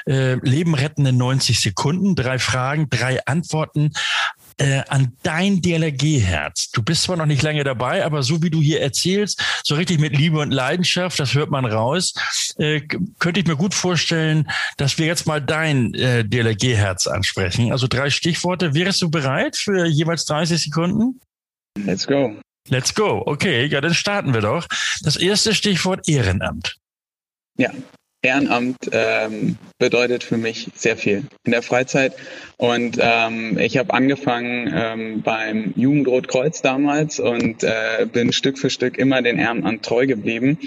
äh, 0.06 0.34
Leben 0.34 0.75
retten 0.75 1.06
in 1.06 1.16
90 1.16 1.61
Sekunden. 1.61 2.14
Drei 2.14 2.38
Fragen, 2.38 2.88
drei 2.90 3.25
Antworten 3.25 3.92
äh, 4.58 4.82
an 4.88 5.12
dein 5.23 5.61
DLRG-Herz. 5.61 6.70
Du 6.70 6.82
bist 6.82 7.04
zwar 7.04 7.16
noch 7.16 7.26
nicht 7.26 7.42
lange 7.42 7.64
dabei, 7.64 8.04
aber 8.04 8.23
so 8.23 8.42
wie 8.42 8.50
du 8.50 8.61
hier 8.61 8.80
erzählst, 8.80 9.42
so 9.64 9.75
richtig 9.75 10.00
mit 10.00 10.16
Liebe 10.16 10.38
und 10.38 10.50
Leidenschaft, 10.50 11.18
das 11.18 11.34
hört 11.34 11.50
man 11.50 11.64
raus, 11.64 12.14
äh, 12.58 12.80
könnte 13.18 13.40
ich 13.40 13.46
mir 13.46 13.56
gut 13.56 13.75
vorstellen, 13.75 14.50
dass 14.76 14.99
wir 14.99 15.06
jetzt 15.06 15.26
mal 15.26 15.40
dein 15.40 15.94
äh, 15.94 16.25
DLRG-Herz 16.25 17.06
ansprechen. 17.06 17.73
Also 17.73 17.87
drei 17.87 18.11
Stichworte. 18.11 18.75
Wärst 18.75 19.02
du 19.02 19.11
bereit 19.11 19.56
für 19.56 19.87
jeweils 19.87 20.25
30 20.26 20.62
Sekunden? 20.62 21.20
Let's 21.78 22.06
go. 22.06 22.37
Let's 22.68 22.94
go. 22.94 23.23
Okay, 23.26 23.66
ja, 23.66 23.80
dann 23.80 23.94
starten 23.94 24.32
wir 24.32 24.40
doch. 24.40 24.66
Das 25.02 25.16
erste 25.16 25.54
Stichwort 25.54 26.08
Ehrenamt. 26.08 26.76
Ja, 27.58 27.70
Ehrenamt 28.25 28.88
ähm, 28.93 29.59
bedeutet 29.78 30.25
für 30.25 30.37
mich 30.37 30.69
sehr 30.75 30.97
viel 30.97 31.25
in 31.45 31.52
der 31.52 31.62
Freizeit. 31.62 32.14
Und 32.57 32.99
ähm, 33.00 33.59
ich 33.59 33.76
habe 33.76 33.93
angefangen 33.93 34.73
ähm, 34.75 35.23
beim 35.23 35.73
Jugendrotkreuz 35.76 36.62
damals 36.62 37.21
und 37.21 37.62
äh, 37.62 38.07
bin 38.11 38.33
Stück 38.33 38.59
für 38.59 38.71
Stück 38.71 38.97
immer 38.99 39.23
den 39.23 39.38
Ehrenamt 39.38 39.85
treu 39.85 40.07
geblieben 40.07 40.59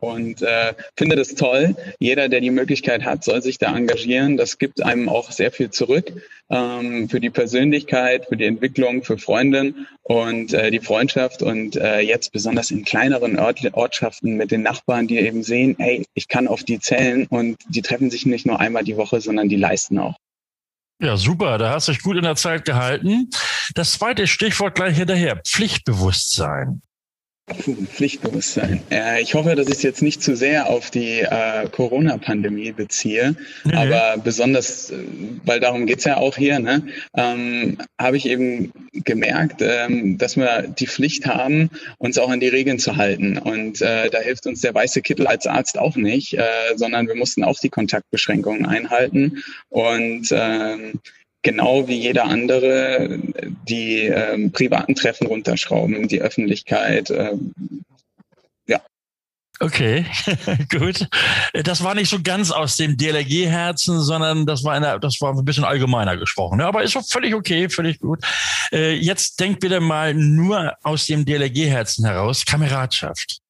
und 0.00 0.42
äh, 0.42 0.74
finde 0.96 1.16
das 1.16 1.34
toll. 1.34 1.76
Jeder, 1.98 2.28
der 2.28 2.40
die 2.40 2.50
Möglichkeit 2.50 3.04
hat, 3.04 3.24
soll 3.24 3.42
sich 3.42 3.58
da 3.58 3.76
engagieren. 3.76 4.36
Das 4.36 4.58
gibt 4.58 4.82
einem 4.82 5.08
auch 5.08 5.30
sehr 5.30 5.52
viel 5.52 5.70
zurück 5.70 6.12
ähm, 6.50 7.08
für 7.08 7.20
die 7.20 7.30
Persönlichkeit, 7.30 8.26
für 8.26 8.36
die 8.36 8.44
Entwicklung, 8.44 9.04
für 9.04 9.18
Freundin 9.18 9.86
und 10.02 10.52
äh, 10.52 10.70
die 10.70 10.80
Freundschaft 10.80 11.42
und 11.42 11.76
äh, 11.76 12.00
jetzt 12.00 12.32
besonders 12.32 12.70
in 12.70 12.84
kleineren 12.84 13.38
Ort 13.38 13.60
Ortschaften 13.72 14.36
mit 14.36 14.50
den 14.50 14.62
Nachbarn, 14.62 15.06
die 15.06 15.18
eben 15.18 15.42
sehen, 15.42 15.76
hey, 15.78 16.04
ich 16.14 16.28
kann 16.28 16.48
auf 16.48 16.64
die 16.64 16.80
zählen 16.80 17.26
und 17.26 17.58
die 17.68 17.82
treffen 17.82 18.10
sich 18.10 18.26
nicht 18.26 18.46
nur 18.46 18.58
einmal 18.58 18.84
die 18.84 18.96
Woche, 18.96 19.20
sondern 19.20 19.48
die 19.48 19.56
leisten 19.56 19.98
auch. 19.98 20.16
Ja, 21.02 21.16
super. 21.16 21.56
Da 21.56 21.70
hast 21.70 21.88
du 21.88 21.92
dich 21.92 22.02
gut 22.02 22.16
in 22.16 22.24
der 22.24 22.36
Zeit 22.36 22.64
gehalten. 22.64 23.30
Das 23.74 23.92
zweite 23.92 24.26
Stichwort 24.26 24.74
gleich 24.74 24.96
hinterher. 24.96 25.40
Pflichtbewusstsein. 25.46 26.82
Pflichtbewusstsein. 27.54 28.82
Äh, 28.90 29.22
ich 29.22 29.34
hoffe, 29.34 29.54
dass 29.54 29.66
ich 29.66 29.74
es 29.74 29.82
jetzt 29.82 30.02
nicht 30.02 30.22
zu 30.22 30.36
sehr 30.36 30.68
auf 30.68 30.90
die 30.90 31.20
äh, 31.20 31.68
Corona-Pandemie 31.70 32.72
beziehe, 32.72 33.36
mhm. 33.64 33.74
aber 33.74 34.16
besonders, 34.22 34.90
äh, 34.90 34.96
weil 35.44 35.60
darum 35.60 35.86
geht's 35.86 36.04
ja 36.04 36.16
auch 36.16 36.36
hier, 36.36 36.58
ne, 36.58 36.86
ähm, 37.16 37.78
habe 37.98 38.16
ich 38.16 38.26
eben 38.26 38.72
gemerkt, 38.92 39.62
ähm, 39.62 40.18
dass 40.18 40.36
wir 40.36 40.62
die 40.62 40.86
Pflicht 40.86 41.26
haben, 41.26 41.70
uns 41.98 42.18
auch 42.18 42.30
an 42.30 42.40
die 42.40 42.48
Regeln 42.48 42.78
zu 42.78 42.96
halten. 42.96 43.38
Und 43.38 43.80
äh, 43.82 44.10
da 44.10 44.18
hilft 44.18 44.46
uns 44.46 44.60
der 44.60 44.74
weiße 44.74 45.02
Kittel 45.02 45.26
als 45.26 45.46
Arzt 45.46 45.78
auch 45.78 45.96
nicht, 45.96 46.34
äh, 46.34 46.44
sondern 46.76 47.06
wir 47.08 47.14
mussten 47.14 47.44
auch 47.44 47.58
die 47.58 47.68
Kontaktbeschränkungen 47.68 48.66
einhalten. 48.66 49.42
Und 49.68 50.28
ähm, 50.32 51.00
genau 51.42 51.88
wie 51.88 51.98
jeder 51.98 52.24
andere 52.24 53.18
die 53.68 54.06
ähm, 54.06 54.52
privaten 54.52 54.94
Treffen 54.94 55.26
runterschrauben, 55.26 56.08
die 56.08 56.20
Öffentlichkeit. 56.20 57.10
Ähm, 57.10 57.54
ja. 58.66 58.80
Okay, 59.58 60.04
gut. 60.70 61.08
Das 61.52 61.82
war 61.82 61.94
nicht 61.94 62.10
so 62.10 62.22
ganz 62.22 62.50
aus 62.50 62.76
dem 62.76 62.96
DLRG-Herzen, 62.96 64.00
sondern 64.00 64.46
das 64.46 64.64
war 64.64 64.74
eine, 64.74 64.98
das 65.00 65.20
war 65.20 65.36
ein 65.36 65.44
bisschen 65.44 65.64
allgemeiner 65.64 66.16
gesprochen. 66.16 66.58
Ne? 66.58 66.66
Aber 66.66 66.82
ist 66.82 66.96
auch 66.96 67.06
völlig 67.06 67.34
okay, 67.34 67.68
völlig 67.68 68.00
gut. 68.00 68.22
Äh, 68.72 68.94
jetzt 68.94 69.40
denkt 69.40 69.60
bitte 69.60 69.80
mal 69.80 70.14
nur 70.14 70.74
aus 70.82 71.06
dem 71.06 71.24
DLRG-Herzen 71.24 72.04
heraus, 72.04 72.44
Kameradschaft. 72.44 73.40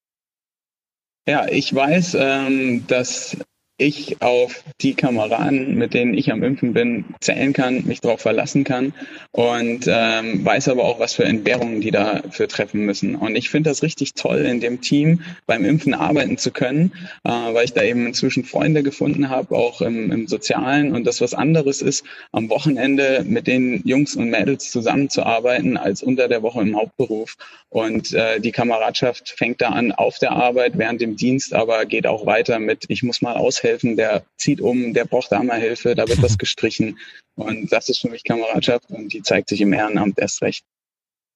Ja, 1.27 1.47
ich 1.49 1.75
weiß, 1.75 2.17
ähm, 2.19 2.87
dass 2.87 3.37
ich 3.81 4.21
auf 4.21 4.63
die 4.83 4.95
Kameraden, 4.95 5.75
mit 5.75 5.95
denen 5.95 6.13
ich 6.15 6.31
am 6.31 6.43
Impfen 6.43 6.75
bin, 6.75 7.07
zählen 7.21 7.53
kann, 7.55 7.87
mich 7.87 8.01
darauf 8.01 8.21
verlassen 8.21 8.63
kann 8.63 8.93
und 9.33 9.87
ähm, 9.89 10.45
weiß 10.45 10.69
aber 10.69 10.85
auch, 10.85 11.01
was 11.01 11.15
für 11.15 11.25
Entbehrungen 11.25 11.81
die 11.81 11.91
dafür 11.91 12.47
treffen 12.47 12.85
müssen. 12.85 13.15
Und 13.15 13.37
ich 13.37 13.49
finde 13.49 13.71
das 13.71 13.83
richtig 13.83 14.15
toll, 14.15 14.41
in 14.41 14.61
dem 14.61 14.83
Team 14.83 15.23
beim 15.47 15.65
Impfen 15.65 15.95
arbeiten 15.95 16.37
zu 16.37 16.51
können, 16.51 16.93
äh, 17.25 17.31
weil 17.31 17.65
ich 17.65 17.73
da 17.73 17.83
eben 17.83 18.07
inzwischen 18.07 18.45
Freunde 18.45 18.83
gefunden 18.83 19.31
habe, 19.31 19.57
auch 19.57 19.81
im, 19.81 20.13
im 20.13 20.29
Sozialen 20.29 20.95
und 20.95 21.07
das 21.07 21.23
was 21.23 21.33
anderes 21.33 21.81
ist, 21.81 22.05
am 22.33 22.51
Wochenende 22.51 23.25
mit 23.27 23.47
den 23.47 23.83
Jungs 23.87 24.15
und 24.15 24.29
Mädels 24.29 24.71
zusammenzuarbeiten, 24.71 25.79
als 25.79 26.03
unter 26.03 26.29
der 26.29 26.43
Woche 26.43 26.61
im 26.61 26.77
Hauptberuf. 26.77 27.37
Und 27.71 28.13
äh, 28.13 28.41
die 28.41 28.53
Kameradschaft 28.53 29.31
fängt 29.31 29.63
da 29.63 29.71
an 29.71 29.93
auf 29.93 30.19
der 30.19 30.33
Arbeit, 30.33 30.77
während 30.77 31.01
dem 31.01 31.17
Dienst, 31.17 31.55
aber 31.55 31.87
geht 31.87 32.07
auch 32.07 32.27
weiter 32.27 32.59
mit, 32.59 32.85
ich 32.89 33.03
muss 33.03 33.23
mal 33.23 33.37
aushelfen 33.37 33.70
helfen, 33.71 33.97
der 33.97 34.25
zieht 34.37 34.61
um, 34.61 34.93
der 34.93 35.05
braucht 35.05 35.33
da 35.33 35.43
mal 35.43 35.61
Hilfe, 35.61 35.95
da 35.95 36.07
wird 36.09 36.23
was 36.23 36.39
gestrichen. 36.39 36.99
Und 37.37 37.73
das 37.73 37.89
ist 37.89 38.01
für 38.01 38.11
mich 38.11 38.25
Kameradschaft 38.25 38.91
und 38.91 39.13
die 39.13 39.23
zeigt 39.23 39.49
sich 39.49 39.61
im 39.61 39.73
Ehrenamt 39.73 40.19
erst 40.19 40.43
recht. 40.43 40.65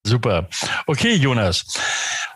Super. 0.06 0.48
Okay, 0.86 1.14
Jonas. 1.14 1.64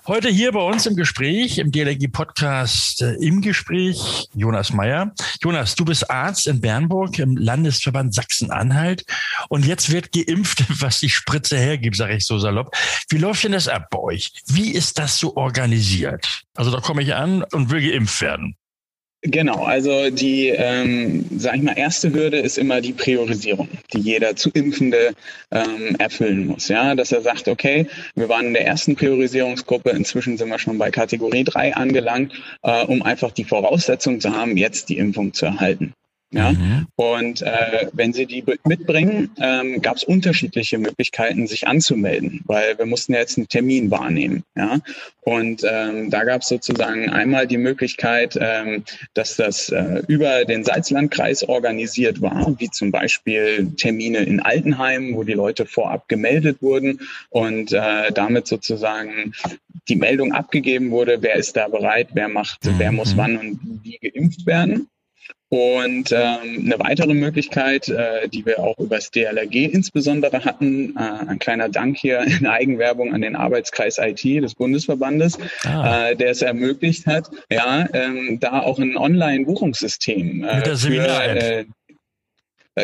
Heute 0.06 0.30
hier 0.30 0.52
bei 0.52 0.60
uns 0.62 0.86
im 0.86 0.96
Gespräch, 0.96 1.58
im 1.58 1.70
DLRG-Podcast 1.70 3.02
äh, 3.02 3.12
im 3.16 3.42
Gespräch, 3.42 4.26
Jonas 4.34 4.72
Meyer. 4.72 5.12
Jonas, 5.42 5.74
du 5.74 5.84
bist 5.84 6.10
Arzt 6.10 6.46
in 6.46 6.62
Bernburg 6.62 7.18
im 7.18 7.36
Landesverband 7.36 8.14
Sachsen-Anhalt 8.14 9.04
und 9.50 9.66
jetzt 9.66 9.92
wird 9.92 10.12
geimpft, 10.12 10.64
was 10.80 11.00
die 11.00 11.10
Spritze 11.10 11.58
hergibt, 11.58 11.96
sage 11.96 12.16
ich 12.16 12.24
so 12.24 12.38
salopp. 12.38 12.74
Wie 13.10 13.18
läuft 13.18 13.44
denn 13.44 13.52
das 13.52 13.68
ab 13.68 13.88
bei 13.90 13.98
euch? 13.98 14.32
Wie 14.46 14.72
ist 14.72 14.98
das 14.98 15.18
so 15.18 15.36
organisiert? 15.36 16.44
Also 16.54 16.70
da 16.70 16.80
komme 16.80 17.02
ich 17.02 17.14
an 17.14 17.42
und 17.52 17.68
will 17.68 17.86
geimpft 17.86 18.22
werden. 18.22 18.56
Genau, 19.22 19.64
also 19.64 20.10
die, 20.10 20.46
ähm, 20.46 21.26
sag 21.36 21.56
ich 21.56 21.62
mal, 21.62 21.76
erste 21.76 22.12
Hürde 22.12 22.38
ist 22.38 22.56
immer 22.56 22.80
die 22.80 22.92
Priorisierung, 22.92 23.68
die 23.92 23.98
jeder 23.98 24.36
zu 24.36 24.48
Impfende 24.50 25.12
ähm, 25.50 25.96
erfüllen 25.98 26.46
muss. 26.46 26.68
Ja, 26.68 26.94
dass 26.94 27.10
er 27.10 27.22
sagt, 27.22 27.48
okay, 27.48 27.88
wir 28.14 28.28
waren 28.28 28.46
in 28.46 28.52
der 28.52 28.64
ersten 28.64 28.94
Priorisierungsgruppe, 28.94 29.90
inzwischen 29.90 30.36
sind 30.38 30.50
wir 30.50 30.60
schon 30.60 30.78
bei 30.78 30.92
Kategorie 30.92 31.42
3 31.42 31.74
angelangt, 31.74 32.32
äh, 32.62 32.84
um 32.84 33.02
einfach 33.02 33.32
die 33.32 33.44
Voraussetzung 33.44 34.20
zu 34.20 34.32
haben, 34.36 34.56
jetzt 34.56 34.88
die 34.88 34.98
Impfung 34.98 35.32
zu 35.32 35.46
erhalten. 35.46 35.94
Ja? 36.30 36.52
Mhm. 36.52 36.86
Und 36.96 37.42
äh, 37.42 37.88
wenn 37.92 38.12
sie 38.12 38.26
die 38.26 38.44
mitbringen, 38.64 39.30
ähm, 39.40 39.80
gab 39.80 39.96
es 39.96 40.04
unterschiedliche 40.04 40.78
Möglichkeiten, 40.78 41.46
sich 41.46 41.66
anzumelden, 41.66 42.42
weil 42.46 42.76
wir 42.76 42.86
mussten 42.86 43.14
ja 43.14 43.20
jetzt 43.20 43.38
einen 43.38 43.48
Termin 43.48 43.90
wahrnehmen. 43.90 44.44
Ja? 44.54 44.78
Und 45.22 45.62
ähm, 45.68 46.10
da 46.10 46.24
gab 46.24 46.42
es 46.42 46.48
sozusagen 46.48 47.08
einmal 47.08 47.46
die 47.46 47.56
Möglichkeit, 47.56 48.38
ähm, 48.40 48.84
dass 49.14 49.36
das 49.36 49.70
äh, 49.70 50.02
über 50.06 50.44
den 50.44 50.64
Salzlandkreis 50.64 51.44
organisiert 51.44 52.20
war, 52.20 52.54
wie 52.58 52.70
zum 52.70 52.90
Beispiel 52.90 53.72
Termine 53.76 54.18
in 54.18 54.40
Altenheimen, 54.40 55.14
wo 55.14 55.24
die 55.24 55.32
Leute 55.32 55.64
vorab 55.64 56.08
gemeldet 56.08 56.60
wurden 56.60 57.00
und 57.30 57.72
äh, 57.72 58.12
damit 58.12 58.46
sozusagen 58.46 59.32
die 59.88 59.96
Meldung 59.96 60.32
abgegeben 60.32 60.90
wurde, 60.90 61.22
wer 61.22 61.36
ist 61.36 61.56
da 61.56 61.68
bereit, 61.68 62.08
wer 62.12 62.28
macht, 62.28 62.60
wer 62.62 62.92
muss 62.92 63.14
mhm. 63.14 63.18
wann 63.18 63.38
und 63.38 63.80
wie 63.82 63.98
geimpft 63.98 64.44
werden. 64.44 64.88
Und 65.50 66.12
ähm, 66.12 66.64
eine 66.66 66.78
weitere 66.78 67.14
Möglichkeit, 67.14 67.88
äh, 67.88 68.28
die 68.28 68.44
wir 68.44 68.58
auch 68.58 68.76
über 68.78 68.96
das 68.96 69.10
DLRG 69.10 69.72
insbesondere 69.72 70.44
hatten, 70.44 70.94
äh, 70.94 71.30
ein 71.30 71.38
kleiner 71.38 71.70
Dank 71.70 71.96
hier 71.96 72.20
in 72.40 72.46
Eigenwerbung 72.46 73.14
an 73.14 73.22
den 73.22 73.34
Arbeitskreis 73.34 73.96
IT 73.98 74.24
des 74.24 74.54
Bundesverbandes, 74.54 75.38
ah. 75.64 76.10
äh, 76.10 76.16
der 76.16 76.32
es 76.32 76.42
ermöglicht 76.42 77.06
hat, 77.06 77.30
ja, 77.50 77.86
ähm, 77.94 78.38
da 78.40 78.60
auch 78.60 78.78
ein 78.78 78.98
Online-Buchungssystem 78.98 80.44
äh, 80.44 80.76
für, 80.76 81.06
äh, 81.06 81.64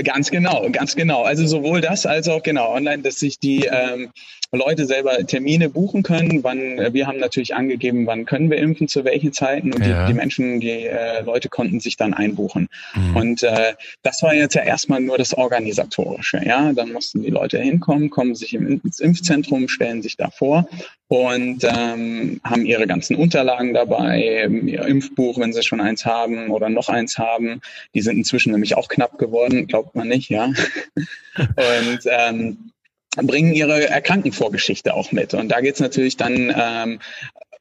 Ganz 0.02 0.30
genau, 0.30 0.68
ganz 0.72 0.96
genau. 0.96 1.22
Also 1.22 1.46
sowohl 1.46 1.80
das 1.80 2.04
als 2.04 2.28
auch 2.28 2.42
genau 2.42 2.72
online, 2.72 3.02
dass 3.02 3.16
sich 3.16 3.38
die 3.38 3.66
ähm, 3.70 4.10
Leute 4.56 4.86
selber 4.86 5.24
Termine 5.26 5.68
buchen 5.68 6.02
können. 6.02 6.42
Wann 6.42 6.78
äh, 6.78 6.92
wir 6.92 7.06
haben 7.06 7.18
natürlich 7.18 7.54
angegeben, 7.54 8.06
wann 8.06 8.24
können 8.24 8.50
wir 8.50 8.58
impfen, 8.58 8.88
zu 8.88 9.04
welchen 9.04 9.32
Zeiten 9.32 9.72
und 9.72 9.84
ja. 9.84 10.06
die, 10.06 10.12
die, 10.12 10.18
Menschen, 10.18 10.60
die 10.60 10.86
äh, 10.86 11.22
Leute 11.22 11.48
konnten 11.48 11.80
sich 11.80 11.96
dann 11.96 12.14
einbuchen. 12.14 12.68
Mhm. 12.94 13.16
Und 13.16 13.42
äh, 13.42 13.74
das 14.02 14.22
war 14.22 14.34
jetzt 14.34 14.54
ja 14.54 14.62
erstmal 14.62 15.00
nur 15.00 15.18
das 15.18 15.34
organisatorische. 15.34 16.40
Ja, 16.44 16.72
dann 16.72 16.92
mussten 16.92 17.22
die 17.22 17.30
Leute 17.30 17.58
hinkommen, 17.58 18.10
kommen 18.10 18.34
sich 18.34 18.54
ins 18.54 19.00
Impfzentrum, 19.00 19.68
stellen 19.68 20.02
sich 20.02 20.16
da 20.16 20.30
vor 20.30 20.68
und 21.08 21.64
ähm, 21.64 22.40
haben 22.42 22.66
ihre 22.66 22.86
ganzen 22.86 23.16
Unterlagen 23.16 23.74
dabei, 23.74 24.48
ihr 24.64 24.84
Impfbuch, 24.86 25.38
wenn 25.38 25.52
sie 25.52 25.62
schon 25.62 25.80
eins 25.80 26.04
haben 26.04 26.50
oder 26.50 26.68
noch 26.68 26.88
eins 26.88 27.18
haben. 27.18 27.60
Die 27.94 28.00
sind 28.00 28.16
inzwischen 28.16 28.52
nämlich 28.52 28.76
auch 28.76 28.88
knapp 28.88 29.18
geworden, 29.18 29.66
glaubt 29.66 29.94
man 29.94 30.08
nicht, 30.08 30.30
ja. 30.30 30.46
und 31.36 32.00
ähm, 32.06 32.70
bringen 33.16 33.52
ihre 33.52 33.88
Erkrankenvorgeschichte 33.88 34.94
auch 34.94 35.12
mit. 35.12 35.34
Und 35.34 35.48
da 35.48 35.60
geht 35.60 35.74
es 35.74 35.80
natürlich 35.80 36.16
dann 36.16 36.54
ähm, 36.56 37.00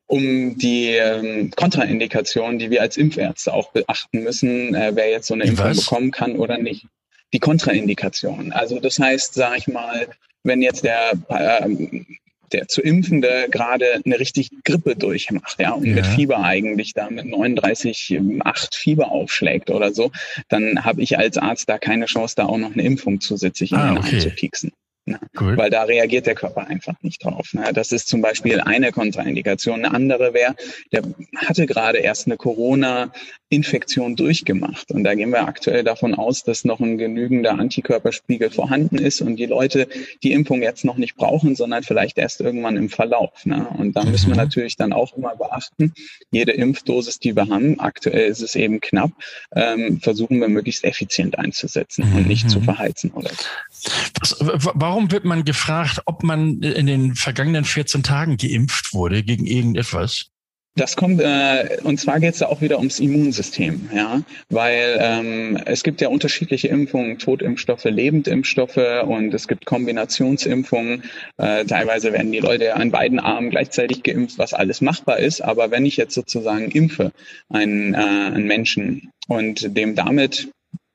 um 0.08 0.58
die 0.58 0.90
ähm, 0.90 1.52
Kontraindikationen, 1.56 2.60
die 2.60 2.70
wir 2.70 2.82
als 2.82 2.98
Impfärzte 2.98 3.54
auch 3.54 3.72
beachten 3.72 4.24
müssen, 4.24 4.76
äh, 4.76 4.92
wer 4.96 5.10
jetzt 5.10 5.28
so 5.28 5.34
eine 5.34 5.46
Impfung 5.46 5.74
bekommen 5.74 6.12
kann 6.12 6.36
oder 6.38 6.58
nicht. 6.58 6.88
Die 7.34 7.40
Kontraindikation. 7.40 8.52
Also 8.52 8.80
das 8.80 9.00
heißt, 9.00 9.34
sage 9.34 9.58
ich 9.58 9.68
mal, 9.68 10.08
wenn 10.44 10.62
jetzt 10.62 10.84
der 10.84 11.14
ähm, 11.30 12.06
der 12.54 12.68
zu 12.68 12.82
Impfende 12.82 13.48
gerade 13.50 14.02
eine 14.06 14.20
richtig 14.20 14.52
Grippe 14.64 14.96
durchmacht, 14.96 15.60
ja, 15.60 15.72
und 15.72 15.86
ja. 15.86 15.96
mit 15.96 16.06
Fieber 16.06 16.44
eigentlich 16.44 16.94
da 16.94 17.10
mit 17.10 17.26
39,8 17.26 18.76
Fieber 18.76 19.12
aufschlägt 19.12 19.70
oder 19.70 19.92
so, 19.92 20.12
dann 20.50 20.86
habe 20.86 21.02
ich 21.02 21.18
als 21.18 21.38
Arzt 21.38 21.68
da 21.68 21.78
keine 21.78 22.06
Chance, 22.06 22.36
da 22.38 22.46
auch 22.46 22.58
noch 22.58 22.74
eine 22.74 22.84
Impfung 22.84 23.20
zusätzlich 23.20 23.72
in 23.72 23.78
ah, 23.78 23.90
den 23.90 23.98
okay. 23.98 24.16
einzupieksen. 24.16 24.72
Ne? 25.06 25.20
Cool. 25.40 25.58
Weil 25.58 25.70
da 25.70 25.84
reagiert 25.84 26.28
der 26.28 26.36
Körper 26.36 26.68
einfach 26.68 26.96
nicht 27.02 27.24
drauf. 27.24 27.54
Ne? 27.54 27.72
Das 27.74 27.92
ist 27.92 28.08
zum 28.08 28.22
Beispiel 28.22 28.62
eine 28.62 28.92
Kontraindikation. 28.92 29.84
Eine 29.84 29.94
andere 29.94 30.34
wäre, 30.34 30.56
der 30.94 31.04
hatte 31.36 31.66
gerade 31.66 31.98
erst 31.98 32.28
eine 32.28 32.38
Corona-Infektion 32.38 34.16
durchgemacht. 34.16 34.92
Und 34.92 35.04
da 35.04 35.14
gehen 35.14 35.32
wir 35.32 35.46
aktuell 35.46 35.84
davon 35.84 36.16
aus, 36.16 36.44
dass 36.44 36.64
noch 36.64 36.80
ein 36.80 36.98
genügender 36.98 37.60
Antikörperspiegel 37.60 38.50
vorhanden 38.50 38.98
ist 38.98 39.22
und 39.22 39.36
die 39.36 39.46
Leute 39.46 39.90
die 40.24 40.32
Impfung 40.32 40.62
jetzt 40.62 40.86
noch 40.86 40.98
nicht 40.98 41.18
brauchen, 41.18 41.56
sondern 41.56 41.84
vielleicht 41.84 42.18
erst 42.18 42.40
irgendwann 42.40 42.78
im 42.78 42.90
Verlauf. 42.90 43.46
Ne? 43.46 43.68
Und 43.78 43.98
da 43.98 44.06
müssen 44.06 44.28
wir 44.28 44.36
mhm. 44.36 44.44
natürlich 44.44 44.78
dann 44.78 44.94
auch 44.94 45.18
immer 45.18 45.36
beachten, 45.36 45.94
jede 46.32 46.54
Impfdosis, 46.54 47.20
die 47.20 47.36
wir 47.36 47.50
haben, 47.50 47.80
aktuell 47.82 48.30
ist 48.30 48.42
es 48.42 48.56
eben 48.56 48.80
knapp, 48.80 49.12
ähm, 49.54 50.00
versuchen 50.00 50.40
wir 50.40 50.48
möglichst 50.48 50.86
effizient 50.86 51.38
einzusetzen 51.38 52.06
und 52.16 52.28
nicht 52.28 52.50
zu 52.50 52.60
mhm. 52.60 52.64
verheizen 52.64 53.12
oder 53.12 53.30
so. 53.30 53.92
Was, 54.22 54.38
warum 54.40 54.93
wird 55.12 55.26
man 55.26 55.46
gefragt, 55.46 56.02
ob 56.06 56.24
man 56.24 56.62
in 56.62 56.86
den 56.88 57.16
vergangenen 57.16 57.66
14 57.66 58.04
Tagen 58.04 58.38
geimpft 58.38 58.94
wurde 58.94 59.24
gegen 59.24 59.46
irgendetwas? 59.46 60.34
Das 60.76 60.96
kommt, 60.96 61.22
äh, 61.22 61.78
und 61.84 62.00
zwar 62.00 62.20
geht 62.20 62.34
es 62.34 62.40
da 62.40 62.48
auch 62.48 62.62
wieder 62.62 62.80
ums 62.80 63.00
Immunsystem, 63.00 63.92
ja, 63.94 64.24
weil 64.50 64.98
ähm, 65.00 65.56
es 65.66 65.84
gibt 65.84 66.02
ja 66.02 66.08
unterschiedliche 66.08 66.68
Impfungen, 66.68 67.20
Totimpfstoffe, 67.20 67.84
Lebendimpfstoffe 67.84 69.04
und 69.06 69.36
es 69.36 69.48
gibt 69.48 69.66
Kombinationsimpfungen. 69.66 71.04
Äh, 71.38 71.66
teilweise 71.66 72.12
werden 72.12 72.32
die 72.32 72.40
Leute 72.40 72.76
an 72.76 72.90
beiden 72.90 73.20
Armen 73.20 73.52
gleichzeitig 73.52 74.02
geimpft, 74.02 74.40
was 74.40 74.56
alles 74.56 74.82
machbar 74.82 75.20
ist. 75.20 75.42
Aber 75.42 75.70
wenn 75.70 75.86
ich 75.86 75.96
jetzt 75.96 76.16
sozusagen 76.16 76.72
impfe, 76.72 77.12
einen, 77.50 77.94
äh, 77.94 77.98
einen 77.98 78.48
Menschen 78.48 79.12
und 79.28 79.78
dem 79.78 79.94
damit 79.94 80.50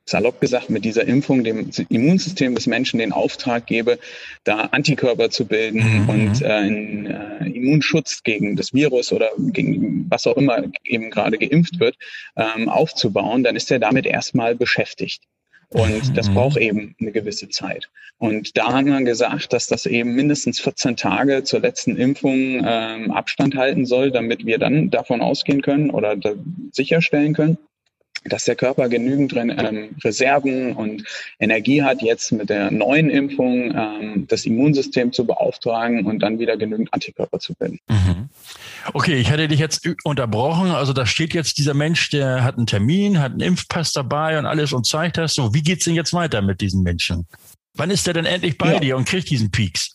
salopp 0.08 0.40
gesagt 0.40 0.70
mit 0.70 0.84
dieser 0.84 1.06
Impfung 1.06 1.44
dem 1.44 1.70
Immunsystem 1.88 2.54
des 2.54 2.66
Menschen 2.66 2.98
den 2.98 3.12
Auftrag 3.12 3.66
gebe, 3.66 3.98
da 4.44 4.68
Antikörper 4.72 5.30
zu 5.30 5.46
bilden 5.46 6.02
mhm. 6.02 6.08
und 6.08 6.42
äh, 6.42 6.46
einen 6.46 7.06
äh, 7.06 7.46
Immunschutz 7.46 8.22
gegen 8.22 8.56
das 8.56 8.72
Virus 8.72 9.12
oder 9.12 9.30
gegen 9.38 10.06
was 10.08 10.26
auch 10.26 10.36
immer 10.36 10.64
eben 10.84 11.10
gerade 11.10 11.38
geimpft 11.38 11.80
wird, 11.80 11.96
ähm, 12.36 12.68
aufzubauen, 12.68 13.44
dann 13.44 13.56
ist 13.56 13.70
er 13.70 13.78
damit 13.78 14.06
erstmal 14.06 14.54
beschäftigt. 14.54 15.22
Und 15.70 16.16
das 16.16 16.30
mhm. 16.30 16.34
braucht 16.34 16.56
eben 16.56 16.94
eine 16.98 17.12
gewisse 17.12 17.50
Zeit. 17.50 17.90
Und 18.16 18.56
da 18.56 18.72
haben 18.72 18.86
wir 18.86 19.02
gesagt, 19.02 19.52
dass 19.52 19.66
das 19.66 19.84
eben 19.84 20.14
mindestens 20.14 20.60
14 20.60 20.96
Tage 20.96 21.44
zur 21.44 21.60
letzten 21.60 21.96
Impfung 21.96 22.64
ähm, 22.64 23.10
Abstand 23.10 23.54
halten 23.54 23.84
soll, 23.84 24.10
damit 24.10 24.46
wir 24.46 24.58
dann 24.58 24.88
davon 24.88 25.20
ausgehen 25.20 25.60
können 25.60 25.90
oder 25.90 26.16
sicherstellen 26.72 27.34
können, 27.34 27.58
dass 28.24 28.44
der 28.44 28.56
Körper 28.56 28.88
genügend 28.88 29.34
ähm, 29.34 29.90
Reserven 30.02 30.74
und 30.74 31.04
Energie 31.38 31.82
hat, 31.82 32.02
jetzt 32.02 32.32
mit 32.32 32.50
der 32.50 32.70
neuen 32.70 33.10
Impfung 33.10 33.74
ähm, 33.74 34.26
das 34.28 34.44
Immunsystem 34.44 35.12
zu 35.12 35.26
beauftragen 35.26 36.06
und 36.06 36.20
dann 36.20 36.38
wieder 36.38 36.56
genügend 36.56 36.92
Antikörper 36.92 37.38
zu 37.38 37.54
bilden. 37.54 37.80
Mhm. 37.88 38.28
Okay, 38.92 39.16
ich 39.16 39.30
hatte 39.30 39.48
dich 39.48 39.60
jetzt 39.60 39.88
unterbrochen. 40.04 40.70
Also 40.70 40.92
da 40.92 41.06
steht 41.06 41.34
jetzt 41.34 41.58
dieser 41.58 41.74
Mensch, 41.74 42.10
der 42.10 42.44
hat 42.44 42.56
einen 42.56 42.66
Termin, 42.66 43.20
hat 43.20 43.32
einen 43.32 43.40
Impfpass 43.40 43.92
dabei 43.92 44.38
und 44.38 44.46
alles 44.46 44.72
und 44.72 44.86
zeigt 44.86 45.18
das. 45.18 45.34
So, 45.34 45.54
wie 45.54 45.62
geht's 45.62 45.84
denn 45.84 45.94
jetzt 45.94 46.12
weiter 46.12 46.42
mit 46.42 46.60
diesen 46.60 46.82
Menschen? 46.82 47.26
Wann 47.78 47.90
ist 47.90 48.08
der 48.08 48.14
denn 48.14 48.24
endlich 48.24 48.58
bei 48.58 48.72
ja. 48.72 48.80
dir 48.80 48.96
und 48.96 49.06
kriegt 49.06 49.30
diesen 49.30 49.52
Peaks? 49.52 49.94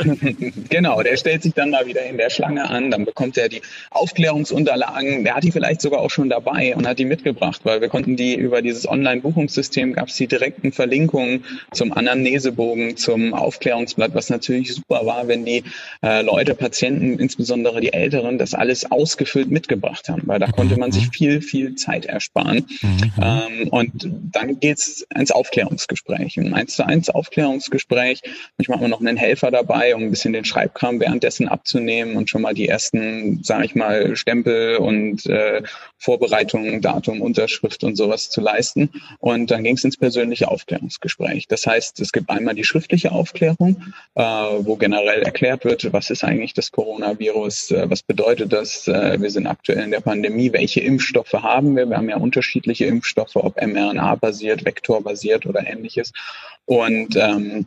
genau, 0.70 1.02
der 1.02 1.16
stellt 1.16 1.42
sich 1.42 1.52
dann 1.52 1.70
mal 1.70 1.84
wieder 1.84 2.04
in 2.04 2.16
der 2.16 2.30
Schlange 2.30 2.70
an, 2.70 2.92
dann 2.92 3.04
bekommt 3.04 3.36
er 3.36 3.48
die 3.48 3.60
Aufklärungsunterlagen, 3.90 5.24
der 5.24 5.34
hat 5.34 5.42
die 5.42 5.50
vielleicht 5.50 5.80
sogar 5.80 6.00
auch 6.00 6.10
schon 6.10 6.28
dabei 6.28 6.76
und 6.76 6.86
hat 6.86 7.00
die 7.00 7.04
mitgebracht, 7.04 7.62
weil 7.64 7.80
wir 7.80 7.88
konnten 7.88 8.16
die 8.16 8.36
über 8.36 8.62
dieses 8.62 8.88
Online-Buchungssystem, 8.88 9.94
gab 9.94 10.08
es 10.08 10.14
die 10.14 10.28
direkten 10.28 10.70
Verlinkungen 10.70 11.44
zum 11.72 11.92
Anamnesebogen, 11.92 12.96
zum 12.96 13.34
Aufklärungsblatt, 13.34 14.14
was 14.14 14.30
natürlich 14.30 14.72
super 14.72 15.04
war, 15.04 15.26
wenn 15.26 15.44
die 15.44 15.64
äh, 16.04 16.22
Leute, 16.22 16.54
Patienten, 16.54 17.18
insbesondere 17.18 17.80
die 17.80 17.92
Älteren, 17.92 18.38
das 18.38 18.54
alles 18.54 18.88
ausgefüllt 18.92 19.50
mitgebracht 19.50 20.08
haben, 20.08 20.22
weil 20.26 20.38
da 20.38 20.46
konnte 20.46 20.78
man 20.78 20.92
sich 20.92 21.06
mhm. 21.06 21.12
viel, 21.12 21.42
viel 21.42 21.74
Zeit 21.74 22.06
ersparen. 22.06 22.64
Mhm. 22.80 23.12
Ähm, 23.20 23.68
und 23.70 24.08
dann 24.32 24.60
geht's 24.60 25.04
ins 25.12 25.32
Aufklärungsgespräch, 25.32 26.36
ein 26.36 26.54
1 26.54 26.76
zu 26.76 26.86
1 27.08 27.10
Aufklärungsgespräch. 27.10 28.22
Manchmal 28.56 28.78
haben 28.78 28.84
wir 28.84 28.88
noch 28.88 29.00
einen 29.00 29.16
Helfer 29.16 29.50
dabei, 29.50 29.94
um 29.94 30.02
ein 30.02 30.10
bisschen 30.10 30.32
den 30.32 30.44
Schreibkram 30.44 31.00
währenddessen 31.00 31.48
abzunehmen 31.48 32.16
und 32.16 32.30
schon 32.30 32.42
mal 32.42 32.54
die 32.54 32.68
ersten, 32.68 33.42
sage 33.42 33.64
ich 33.64 33.74
mal, 33.74 34.16
Stempel 34.16 34.76
und 34.76 35.26
äh, 35.26 35.62
Vorbereitungen, 35.96 36.80
Datum, 36.80 37.20
Unterschrift 37.20 37.84
und 37.84 37.96
sowas 37.96 38.30
zu 38.30 38.40
leisten. 38.40 38.90
Und 39.18 39.50
dann 39.50 39.64
ging 39.64 39.76
es 39.76 39.84
ins 39.84 39.96
persönliche 39.96 40.48
Aufklärungsgespräch. 40.48 41.48
Das 41.48 41.66
heißt, 41.66 42.00
es 42.00 42.12
gibt 42.12 42.30
einmal 42.30 42.54
die 42.54 42.64
schriftliche 42.64 43.12
Aufklärung, 43.12 43.82
äh, 44.14 44.22
wo 44.22 44.76
generell 44.76 45.22
erklärt 45.22 45.64
wird, 45.64 45.92
was 45.92 46.10
ist 46.10 46.24
eigentlich 46.24 46.54
das 46.54 46.70
Coronavirus, 46.72 47.72
äh, 47.72 47.90
was 47.90 48.02
bedeutet 48.02 48.52
das, 48.52 48.86
äh, 48.88 49.20
wir 49.20 49.30
sind 49.30 49.46
aktuell 49.46 49.84
in 49.84 49.90
der 49.90 50.00
Pandemie, 50.00 50.52
welche 50.52 50.80
Impfstoffe 50.80 51.32
haben 51.32 51.76
wir. 51.76 51.88
Wir 51.88 51.96
haben 51.96 52.08
ja 52.08 52.16
unterschiedliche 52.16 52.84
Impfstoffe, 52.84 53.36
ob 53.36 53.60
mRNA-basiert, 53.60 54.64
vektorbasiert 54.64 55.46
oder 55.46 55.66
ähnliches. 55.66 56.12
Und 56.68 56.97
ähm, 57.16 57.66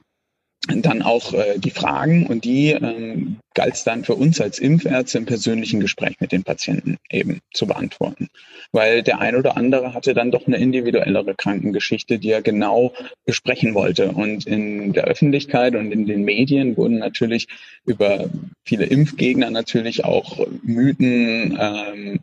dann 0.67 1.01
auch 1.01 1.33
äh, 1.33 1.57
die 1.57 1.71
Fragen 1.71 2.27
und 2.27 2.45
die 2.45 2.71
ähm, 2.71 3.37
galt 3.55 3.73
es 3.73 3.83
dann 3.83 4.05
für 4.05 4.13
uns 4.13 4.39
als 4.39 4.59
Impfärzte 4.59 5.17
im 5.17 5.25
persönlichen 5.25 5.79
Gespräch 5.79 6.19
mit 6.19 6.31
den 6.31 6.43
Patienten 6.43 6.97
eben 7.09 7.39
zu 7.51 7.65
beantworten. 7.65 8.29
Weil 8.71 9.01
der 9.01 9.19
ein 9.19 9.35
oder 9.35 9.57
andere 9.57 9.93
hatte 9.93 10.13
dann 10.13 10.31
doch 10.31 10.45
eine 10.45 10.57
individuellere 10.57 11.33
Krankengeschichte, 11.35 12.19
die 12.19 12.29
er 12.29 12.43
genau 12.43 12.93
besprechen 13.25 13.73
wollte. 13.73 14.11
Und 14.11 14.45
in 14.45 14.93
der 14.93 15.05
Öffentlichkeit 15.05 15.75
und 15.75 15.91
in 15.91 16.05
den 16.05 16.23
Medien 16.23 16.77
wurden 16.77 16.99
natürlich 16.99 17.47
über 17.85 18.29
viele 18.63 18.85
Impfgegner 18.85 19.49
natürlich 19.49 20.05
auch 20.05 20.47
Mythen 20.61 21.57
ähm, 21.59 22.19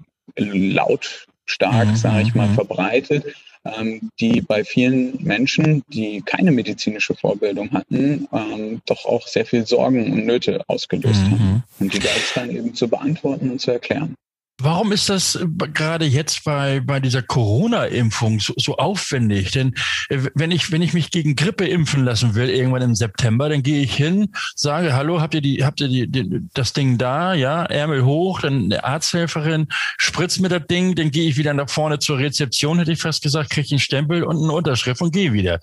lautstark, 1.49 1.89
mhm. 1.89 1.97
sage 1.97 2.23
ich 2.23 2.35
mal, 2.35 2.49
mhm. 2.49 2.55
verbreitet 2.55 3.25
ähm, 3.65 4.11
die 4.21 4.41
bei 4.41 4.65
vielen 4.65 5.23
Menschen, 5.23 5.83
die 5.89 6.23
keine 6.23 6.51
medizinische 6.51 7.15
Vorbildung 7.15 7.71
hatten, 7.73 8.29
ähm, 8.33 8.81
doch 8.87 9.05
auch 9.05 9.27
sehr 9.27 9.47
viel 9.47 9.67
Sorgen 9.67 10.13
und 10.13 10.27
Nöte 10.27 10.63
ausgelöst 10.69 11.23
mhm. 11.25 11.31
haben. 11.33 11.65
Und 11.81 11.93
die 11.93 11.99
galt 11.99 12.17
es 12.17 12.35
dann 12.35 12.51
eben 12.51 12.75
zu 12.75 12.89
beantworten 12.89 13.51
und 13.51 13.61
zu 13.61 13.73
erklären. 13.73 14.15
Warum 14.61 14.91
ist 14.91 15.09
das 15.09 15.37
äh, 15.37 15.47
gerade 15.73 16.05
jetzt 16.05 16.43
bei, 16.43 16.81
bei 16.81 16.99
dieser 16.99 17.23
Corona-Impfung 17.23 18.41
so, 18.41 18.55
so 18.57 18.77
aufwendig? 18.77 19.53
Denn 19.53 19.75
äh, 20.09 20.19
wenn 20.35 20.51
ich, 20.51 20.73
wenn 20.73 20.83
ich 20.83 20.95
mich 20.95 21.13
gegen 21.13 21.37
Grippe 21.37 21.69
impfen 21.69 22.05
lassen 22.05 22.35
will, 22.35 22.51
irgendwann 22.51 22.83
im 22.83 22.95
September, 22.97 23.49
dann 23.49 23.63
gehe 23.63 23.81
ich 23.83 23.95
hin, 23.95 24.33
sage, 24.57 24.95
hallo, 24.95 25.21
habt 25.21 25.35
ihr 25.35 25.43
die, 25.43 25.65
habt 25.65 25.81
ihr 25.81 25.87
die, 25.87 26.11
die 26.11 26.41
das 26.55 26.73
Ding 26.73 26.99
da? 26.99 27.35
Ja, 27.35 27.67
Ärmel 27.67 28.05
hoch, 28.05 28.41
dann 28.41 28.65
eine 28.65 28.83
Arzthelferin 28.83 29.69
spritzt 29.97 30.41
mir 30.41 30.49
das 30.49 30.67
Ding, 30.67 30.97
dann 30.97 31.13
gehe 31.13 31.29
ich 31.29 31.37
wieder 31.37 31.55
nach 31.55 31.71
vorne 31.71 32.01
zur 32.01 32.19
Rezeption, 32.19 32.81
hätte 32.81 32.93
ich 32.93 33.01
fast 33.01 33.23
gesagt, 33.23 33.51
kriege 33.51 33.67
ich 33.67 33.73
einen 33.73 33.79
Stempel 33.79 34.25
und 34.25 34.43
eine 34.43 34.53
Unterschrift 34.53 35.01
und 35.01 35.13
gehe 35.13 35.33
wieder. 35.33 35.61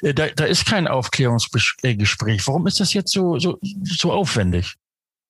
Äh, 0.00 0.14
da, 0.14 0.28
da 0.28 0.44
ist 0.44 0.64
kein 0.64 0.88
Aufklärungsgespräch. 0.88 2.46
Warum 2.46 2.66
ist 2.66 2.80
das 2.80 2.94
jetzt 2.94 3.12
so, 3.12 3.38
so, 3.38 3.58
so 3.84 4.10
aufwendig? 4.10 4.78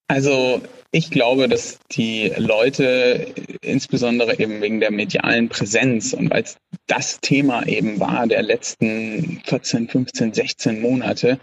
Also 0.08 0.62
ich 0.90 1.10
glaube, 1.10 1.48
dass 1.48 1.78
die 1.92 2.32
Leute 2.38 3.26
insbesondere 3.60 4.38
eben 4.38 4.62
wegen 4.62 4.80
der 4.80 4.90
medialen 4.90 5.50
Präsenz 5.50 6.14
und 6.14 6.30
weil 6.30 6.44
es 6.44 6.56
das 6.86 7.20
Thema 7.20 7.66
eben 7.66 8.00
war 8.00 8.26
der 8.26 8.42
letzten 8.42 9.42
14, 9.44 9.88
15, 9.88 10.32
16 10.32 10.80
Monate, 10.80 11.38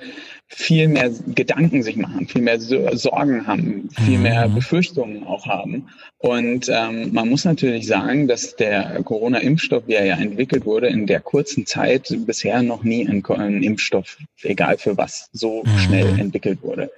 viel 0.47 0.88
mehr 0.88 1.12
Gedanken 1.28 1.84
sich 1.84 1.95
machen, 1.95 2.28
viel 2.28 2.41
mehr 2.41 2.60
Sorgen 2.60 3.45
haben, 3.45 3.89
viel 4.04 4.17
mehr 4.17 4.47
mhm. 4.47 4.56
Befürchtungen 4.56 5.23
auch 5.23 5.45
haben. 5.45 5.89
Und 6.17 6.67
ähm, 6.69 7.13
man 7.13 7.30
muss 7.30 7.45
natürlich 7.45 7.86
sagen, 7.86 8.28
dass 8.28 8.56
der 8.56 9.04
Corona-Impfstoff, 9.04 9.84
wie 9.86 9.93
er 9.93 10.06
ja 10.06 10.15
entwickelt 10.15 10.65
wurde, 10.65 10.88
in 10.88 11.06
der 11.06 11.19
kurzen 11.19 11.67
Zeit 11.67 12.12
bisher 12.25 12.63
noch 12.63 12.84
nie 12.84 13.08
ein, 13.08 13.23
ein 13.25 13.62
Impfstoff, 13.62 14.17
egal 14.41 14.80
für 14.80 14.97
was, 14.97 15.30
so 15.34 15.63
mhm. 15.63 15.80
schnell 15.80 16.19
entwickelt 16.19 16.63
wurde. 16.63 16.89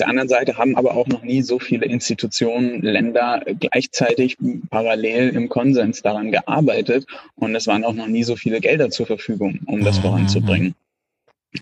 Auf 0.00 0.06
der 0.06 0.08
anderen 0.08 0.30
Seite 0.30 0.56
haben 0.56 0.76
aber 0.78 0.96
auch 0.96 1.08
noch 1.08 1.22
nie 1.22 1.42
so 1.42 1.58
viele 1.58 1.84
Institutionen, 1.84 2.80
Länder 2.80 3.42
gleichzeitig 3.60 4.38
parallel 4.70 5.28
im 5.36 5.50
Konsens 5.50 6.00
daran 6.00 6.32
gearbeitet 6.32 7.04
und 7.34 7.54
es 7.54 7.66
waren 7.66 7.84
auch 7.84 7.92
noch 7.92 8.06
nie 8.06 8.22
so 8.22 8.34
viele 8.34 8.60
Gelder 8.60 8.88
zur 8.88 9.04
Verfügung, 9.04 9.60
um 9.66 9.84
das 9.84 9.98
mhm. 9.98 10.02
voranzubringen. 10.02 10.74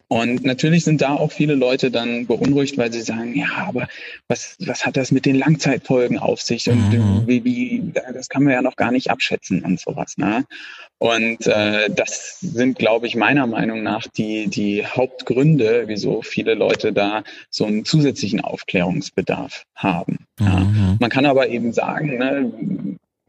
Und 0.07 0.44
natürlich 0.44 0.85
sind 0.85 1.01
da 1.01 1.14
auch 1.14 1.33
viele 1.33 1.57
Leute 1.57 1.90
dann 1.90 2.29
beunruhigt, 2.29 2.79
weil 2.79 2.92
sie 2.92 3.01
sagen, 3.01 3.35
ja, 3.35 3.48
aber 3.66 3.88
was, 4.29 4.57
was 4.61 4.87
hat 4.87 4.96
das 4.96 5.11
mit 5.11 5.27
den 5.27 5.35
Langzeitfolgen 5.35 6.16
auf 6.16 6.40
sich? 6.40 6.70
Und 6.70 6.90
mhm. 6.92 7.27
wie, 7.27 7.42
wie, 7.44 7.92
das 8.14 8.29
kann 8.29 8.44
man 8.44 8.53
ja 8.53 8.62
noch 8.62 8.77
gar 8.77 8.92
nicht 8.92 9.11
abschätzen 9.11 9.64
und 9.64 9.81
sowas. 9.81 10.16
Ne? 10.16 10.44
Und 10.98 11.46
äh, 11.46 11.88
das 11.90 12.40
sind, 12.40 12.78
glaube 12.78 13.06
ich, 13.06 13.14
meiner 13.14 13.46
Meinung 13.46 13.84
nach 13.84 14.08
die, 14.08 14.48
die 14.48 14.84
Hauptgründe, 14.84 15.84
wieso 15.87 16.22
viele 16.22 16.54
Leute 16.54 16.92
da 16.92 17.22
so 17.50 17.66
einen 17.66 17.84
zusätzlichen 17.84 18.40
Aufklärungsbedarf 18.40 19.64
haben. 19.76 20.26
Ja. 20.40 20.61
Mhm. 20.61 20.96
Man 20.98 21.11
kann 21.11 21.24
aber 21.26 21.48
eben 21.48 21.72
sagen, 21.72 22.18
ne, 22.18 22.52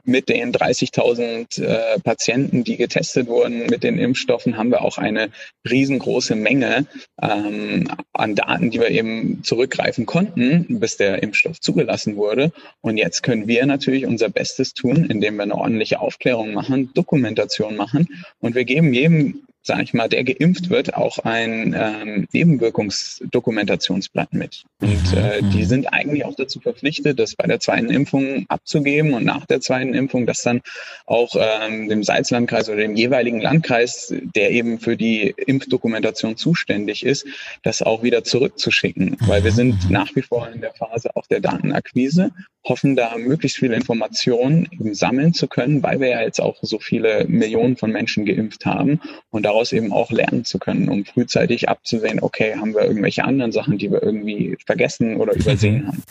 mit 0.10 0.28
den 0.28 0.52
30.000 0.52 1.62
äh, 1.62 2.00
Patienten, 2.00 2.64
die 2.64 2.78
getestet 2.78 3.28
wurden 3.28 3.68
mit 3.68 3.84
den 3.84 3.98
Impfstoffen, 3.98 4.58
haben 4.58 4.72
wir 4.72 4.82
auch 4.82 4.98
eine 4.98 5.30
riesengroße 5.70 6.36
Menge 6.36 6.86
ähm, 7.22 7.88
an 8.14 8.36
Daten, 8.36 8.72
die 8.72 8.80
wir 8.80 8.90
eben 8.90 9.44
zurückgreifen 9.44 10.06
konnten, 10.06 10.80
bis 10.80 10.98
der 10.98 11.22
Impfstoff 11.22 11.60
zugelassen 11.62 12.16
wurde. 12.16 12.52
Und 12.82 12.98
jetzt 12.98 13.24
können 13.24 13.48
wir 13.48 13.66
natürlich 13.66 14.06
unser 14.06 14.30
Bestes 14.30 14.74
tun, 14.74 15.06
indem 15.06 15.36
wir 15.36 15.44
eine 15.44 15.56
ordentliche 15.56 16.00
Aufklärung 16.00 16.54
machen, 16.54 16.92
Dokumentation 16.94 17.76
machen. 17.76 18.08
Und 18.40 18.56
wir 18.56 18.66
geben 18.66 18.94
jedem 18.94 19.44
sage 19.62 19.84
ich 19.84 19.94
mal, 19.94 20.08
der 20.08 20.24
geimpft 20.24 20.70
wird, 20.70 20.96
auch 20.96 21.20
ein 21.20 21.76
ähm, 21.78 22.28
Nebenwirkungsdokumentationsblatt 22.32 24.34
mit. 24.34 24.64
Und 24.82 25.14
äh, 25.16 25.42
die 25.54 25.66
sind 25.66 25.94
eigentlich 25.94 26.26
auch 26.26 26.36
dazu 26.36 26.60
verpflichtet, 26.60 27.20
das 27.20 27.36
bei 27.36 27.46
der 27.46 27.60
zweiten 27.60 27.90
Impfung 27.90 28.46
abzugeben 28.48 29.14
und 29.14 29.26
nach 29.26 29.46
der 29.46 29.60
zweiten 29.60 29.94
Impfung 29.94 30.26
das 30.26 30.42
dann 30.42 30.62
auch 31.06 31.36
ähm, 31.38 31.90
dem 31.90 32.04
Salzlandkreis 32.04 32.70
oder 32.70 32.78
dem 32.78 32.96
jeweiligen 32.96 33.42
Landkreis, 33.42 34.14
der 34.36 34.52
eben 34.52 34.80
für 34.80 34.96
die 34.96 35.36
Impfdokumentation 35.46 36.38
zuständig 36.38 37.06
ist, 37.06 37.28
das 37.64 37.82
auch 37.82 38.02
wieder 38.02 38.24
zurückzuschicken. 38.24 39.18
Weil 39.22 39.44
wir 39.44 39.52
sind 39.52 39.90
nach 39.90 40.16
wie 40.16 40.22
vor 40.22 40.50
in 40.50 40.62
der 40.62 40.74
Phase 40.74 41.10
auch 41.16 41.28
der 41.28 41.42
Datenakquise 41.42 42.32
hoffen 42.64 42.96
da 42.96 43.18
möglichst 43.18 43.58
viele 43.58 43.76
Informationen 43.76 44.68
eben 44.72 44.94
sammeln 44.94 45.34
zu 45.34 45.48
können, 45.48 45.82
weil 45.82 46.00
wir 46.00 46.10
ja 46.10 46.22
jetzt 46.22 46.42
auch 46.42 46.58
so 46.62 46.80
viele 46.80 47.26
Millionen 47.28 47.78
von 47.78 47.92
Menschen 47.92 48.26
geimpft 48.26 48.66
haben 48.66 49.00
und 49.32 49.48
daraus 49.50 49.72
eben 49.72 49.92
auch 49.92 50.12
lernen 50.12 50.46
zu 50.46 50.60
können, 50.60 50.90
um 50.90 51.06
frühzeitig 51.06 51.70
abzusehen, 51.70 52.22
okay, 52.22 52.56
haben 52.56 52.74
wir 52.74 52.84
irgendwelche 52.84 53.24
anderen 53.24 53.52
Sachen, 53.52 53.78
die 53.80 53.92
wir 53.92 54.04
irgendwie 54.04 54.58
vergessen 54.66 55.18
oder 55.18 55.34
übersehen 55.34 55.88
haben. 55.88 56.04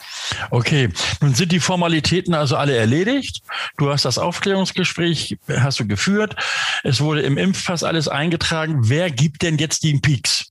Okay, 0.51 0.89
nun 1.21 1.35
sind 1.35 1.53
die 1.53 1.61
Formalitäten 1.61 2.35
also 2.35 2.57
alle 2.57 2.77
erledigt. 2.77 3.43
Du 3.77 3.91
hast 3.91 4.05
das 4.05 4.19
Aufklärungsgespräch, 4.19 5.39
hast 5.49 5.79
du 5.79 5.87
geführt. 5.87 6.35
Es 6.83 7.01
wurde 7.01 7.23
im 7.23 7.39
Impfpass 7.39 7.85
alles 7.85 8.09
eingetragen. 8.09 8.81
Wer 8.83 9.11
gibt 9.11 9.43
denn 9.43 9.59
jetzt 9.59 9.85
die 9.85 9.95
Peaks? 9.99 10.51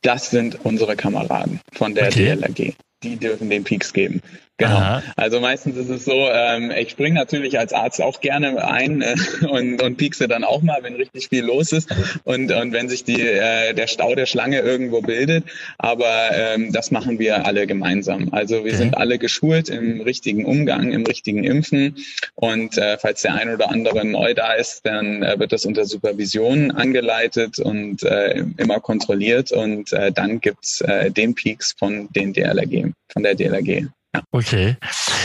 Das 0.00 0.30
sind 0.30 0.64
unsere 0.64 0.96
Kameraden 0.96 1.60
von 1.72 1.94
der 1.94 2.08
okay. 2.08 2.36
DLRG. 2.36 2.72
Die 3.02 3.16
dürfen 3.16 3.50
den 3.50 3.64
Peaks 3.64 3.92
geben. 3.92 4.22
Genau. 4.56 4.76
Aha. 4.76 5.02
Also 5.16 5.40
meistens 5.40 5.76
ist 5.76 5.88
es 5.88 6.04
so, 6.04 6.12
ähm, 6.12 6.70
ich 6.70 6.90
springe 6.90 7.16
natürlich 7.16 7.58
als 7.58 7.72
Arzt 7.72 8.00
auch 8.00 8.20
gerne 8.20 8.64
ein 8.64 9.02
äh, 9.02 9.16
und, 9.48 9.82
und 9.82 9.96
piekse 9.96 10.28
dann 10.28 10.44
auch 10.44 10.62
mal, 10.62 10.78
wenn 10.82 10.94
richtig 10.94 11.28
viel 11.28 11.44
los 11.44 11.72
ist 11.72 11.92
und, 12.22 12.52
und 12.52 12.72
wenn 12.72 12.88
sich 12.88 13.02
die, 13.02 13.20
äh, 13.20 13.74
der 13.74 13.88
Stau 13.88 14.14
der 14.14 14.26
Schlange 14.26 14.60
irgendwo 14.60 15.00
bildet. 15.00 15.44
Aber 15.78 16.30
ähm, 16.32 16.72
das 16.72 16.92
machen 16.92 17.18
wir 17.18 17.46
alle 17.46 17.66
gemeinsam. 17.66 18.28
Also 18.30 18.64
wir 18.64 18.76
sind 18.76 18.96
alle 18.96 19.18
geschult 19.18 19.70
im 19.70 20.00
richtigen 20.00 20.44
Umgang, 20.44 20.92
im 20.92 21.04
richtigen 21.04 21.42
Impfen. 21.42 21.96
Und 22.36 22.78
äh, 22.78 22.96
falls 22.96 23.22
der 23.22 23.34
ein 23.34 23.52
oder 23.52 23.70
andere 23.70 24.04
neu 24.04 24.34
da 24.34 24.52
ist, 24.52 24.86
dann 24.86 25.24
äh, 25.24 25.36
wird 25.36 25.52
das 25.52 25.64
unter 25.64 25.84
Supervision 25.84 26.70
angeleitet 26.70 27.58
und 27.58 28.04
äh, 28.04 28.44
immer 28.56 28.78
kontrolliert. 28.78 29.50
Und 29.50 29.92
äh, 29.92 30.12
dann 30.12 30.40
gibt's 30.40 30.80
äh, 30.80 31.10
den 31.10 31.34
Peaks 31.34 31.74
von 31.76 32.08
den 32.12 32.32
DLRG, 32.32 32.92
von 33.12 33.24
der 33.24 33.34
DLRG. 33.34 33.88
Okay. 34.30 34.76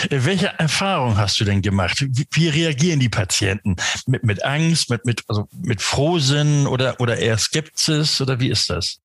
Welche 0.10 0.47
Erfahrung 0.58 1.17
hast 1.17 1.39
du 1.39 1.45
denn 1.45 1.62
gemacht? 1.62 2.06
Wie, 2.10 2.25
wie, 2.32 2.49
reagieren 2.49 2.99
die 2.99 3.10
Patienten? 3.10 3.75
Mit, 4.08 4.23
mit 4.23 4.43
Angst, 4.43 4.89
mit, 4.89 5.06
mit, 5.06 5.23
also 5.28 5.47
mit 5.52 5.82
Frohsinn 5.82 6.67
oder, 6.67 6.99
oder 6.99 7.17
eher 7.17 7.38
Skepsis 7.38 8.21
oder 8.21 8.39
wie 8.39 8.49
ist 8.49 8.69
das? 8.69 8.99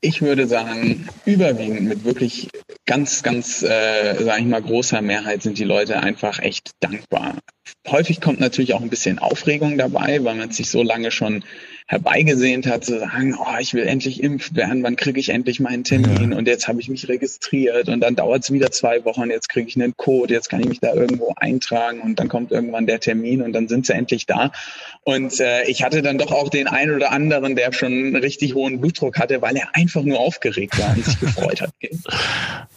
Ich 0.00 0.22
würde 0.22 0.46
sagen, 0.46 1.08
überwiegend 1.24 1.82
mit 1.82 2.04
wirklich 2.04 2.48
ganz, 2.84 3.22
ganz, 3.22 3.62
äh, 3.62 4.16
sage 4.24 4.40
ich 4.40 4.46
mal, 4.46 4.60
großer 4.60 5.00
Mehrheit 5.00 5.42
sind 5.42 5.58
die 5.58 5.64
Leute 5.64 6.00
einfach 6.00 6.40
echt 6.40 6.72
dankbar. 6.80 7.38
Häufig 7.86 8.20
kommt 8.20 8.40
natürlich 8.40 8.74
auch 8.74 8.82
ein 8.82 8.90
bisschen 8.90 9.20
Aufregung 9.20 9.78
dabei, 9.78 10.24
weil 10.24 10.34
man 10.34 10.50
sich 10.50 10.68
so 10.68 10.82
lange 10.82 11.12
schon 11.12 11.44
herbeigesehnt 11.86 12.66
hat, 12.66 12.84
zu 12.84 12.98
sagen, 12.98 13.36
oh, 13.38 13.58
ich 13.60 13.74
will 13.74 13.86
endlich 13.86 14.22
impft 14.22 14.56
werden, 14.56 14.82
wann 14.82 14.96
kriege 14.96 15.20
ich 15.20 15.28
endlich 15.28 15.60
meinen 15.60 15.84
Termin? 15.84 16.32
Ja. 16.32 16.38
Und 16.38 16.48
jetzt 16.48 16.66
habe 16.66 16.80
ich 16.80 16.88
mich 16.88 17.08
registriert 17.08 17.88
und 17.88 18.00
dann 18.00 18.16
dauert 18.16 18.42
es 18.42 18.50
wieder 18.50 18.70
zwei 18.70 19.04
Wochen, 19.04 19.28
jetzt 19.30 19.50
kriege 19.50 19.68
ich 19.68 19.76
einen 19.76 19.94
Code, 19.94 20.32
jetzt 20.32 20.48
kann 20.48 20.60
ich 20.60 20.66
mich 20.66 20.80
da 20.80 20.94
irgendwo 20.94 21.34
eintragen 21.36 22.00
und 22.00 22.18
dann 22.18 22.28
kommt 22.28 22.52
irgendwann 22.52 22.86
der 22.86 23.00
Termin 23.00 23.42
und 23.42 23.52
dann 23.52 23.68
sind 23.68 23.84
sie 23.84 23.92
endlich 23.92 24.24
da. 24.24 24.50
Und 25.02 25.38
äh, 25.40 25.64
ich 25.64 25.82
hatte 25.82 26.00
dann 26.00 26.16
doch 26.16 26.32
auch 26.32 26.48
den 26.48 26.68
einen 26.68 26.94
oder 26.94 27.12
anderen, 27.12 27.54
der 27.54 27.70
schon 27.72 27.92
einen 27.92 28.16
richtig 28.16 28.54
hohen 28.54 28.80
Blutdruck 28.80 29.18
hatte, 29.18 29.42
weil 29.42 29.56
er 29.56 29.76
einfach 29.76 30.02
nur 30.02 30.20
aufgeregt 30.20 30.78
war 30.78 30.94
und 30.96 31.04
sich 31.04 31.20
gefreut 31.20 31.60
hat. 31.60 31.70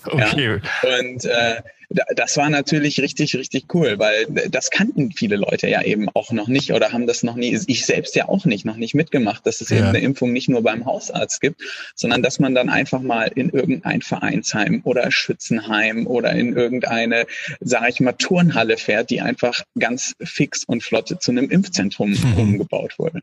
Okay. 0.10 0.62
Ja. 0.84 1.00
Und 1.00 1.26
äh, 1.26 1.62
das 1.90 2.36
war 2.36 2.50
natürlich 2.50 3.00
richtig, 3.00 3.36
richtig 3.36 3.74
cool, 3.74 3.98
weil 3.98 4.26
das 4.50 4.72
kannten 4.72 5.14
viele 5.14 5.38
Leute 5.38 5.70
ja 5.70 5.82
eben 5.82 6.10
auch 6.10 6.32
noch 6.32 6.50
nicht 6.50 6.74
oder 6.74 6.92
haben 6.92 7.08
das 7.08 7.24
noch 7.24 7.36
nie, 7.36 7.58
ich 7.68 7.86
selbst 7.86 8.16
ja 8.16 8.28
auch 8.28 8.46
nicht, 8.46 8.66
noch 8.66 8.76
nicht 8.76 8.94
mitgemacht, 8.94 9.46
dass 9.46 9.62
es 9.62 9.70
ja. 9.70 9.78
eben 9.78 9.88
eine 9.88 10.00
Impfung 10.00 10.34
nicht 10.34 10.50
nur 10.50 10.64
beim 10.64 10.86
Hausarzt 10.86 11.40
gibt, 11.40 11.62
sondern 11.96 12.22
dass 12.22 12.40
man 12.40 12.54
dann 12.54 12.70
einfach 12.70 13.02
mal 13.02 13.32
in 13.34 13.50
irgendein 13.50 14.02
Vereinsheim 14.02 14.82
oder 14.84 15.12
Schützenheim 15.12 16.08
oder 16.08 16.34
in 16.34 16.56
irgendeine, 16.58 17.26
sage 17.62 17.90
ich 17.90 18.00
mal, 18.02 18.14
Turnhalle 18.14 18.78
fährt, 18.78 19.10
die 19.10 19.22
einfach 19.22 19.62
ganz 19.80 20.14
fix 20.22 20.66
und 20.66 20.84
flott 20.84 21.16
zu 21.22 21.32
einem 21.32 21.50
Impfzentrum 21.50 22.12
mhm. 22.12 22.38
umgebaut 22.38 23.00
wurde. 23.00 23.22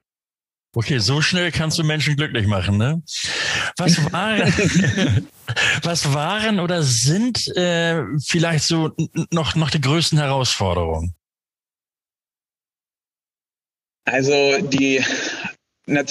Okay, 0.77 0.99
so 0.99 1.21
schnell 1.21 1.53
kannst 1.53 1.79
du 1.79 1.85
Menschen 1.85 2.17
glücklich 2.17 2.49
machen, 2.49 2.77
ne? 2.77 3.01
Was 3.77 4.13
waren, 4.13 4.43
was 5.83 6.13
waren 6.13 6.59
oder 6.59 6.83
sind 6.83 7.47
äh, 7.57 8.03
vielleicht 8.19 8.65
so 8.65 8.91
noch, 9.31 9.55
noch 9.55 9.71
die 9.71 9.81
größten 9.81 10.19
Herausforderungen? 10.19 11.15
Also 14.05 14.61
die 14.61 15.03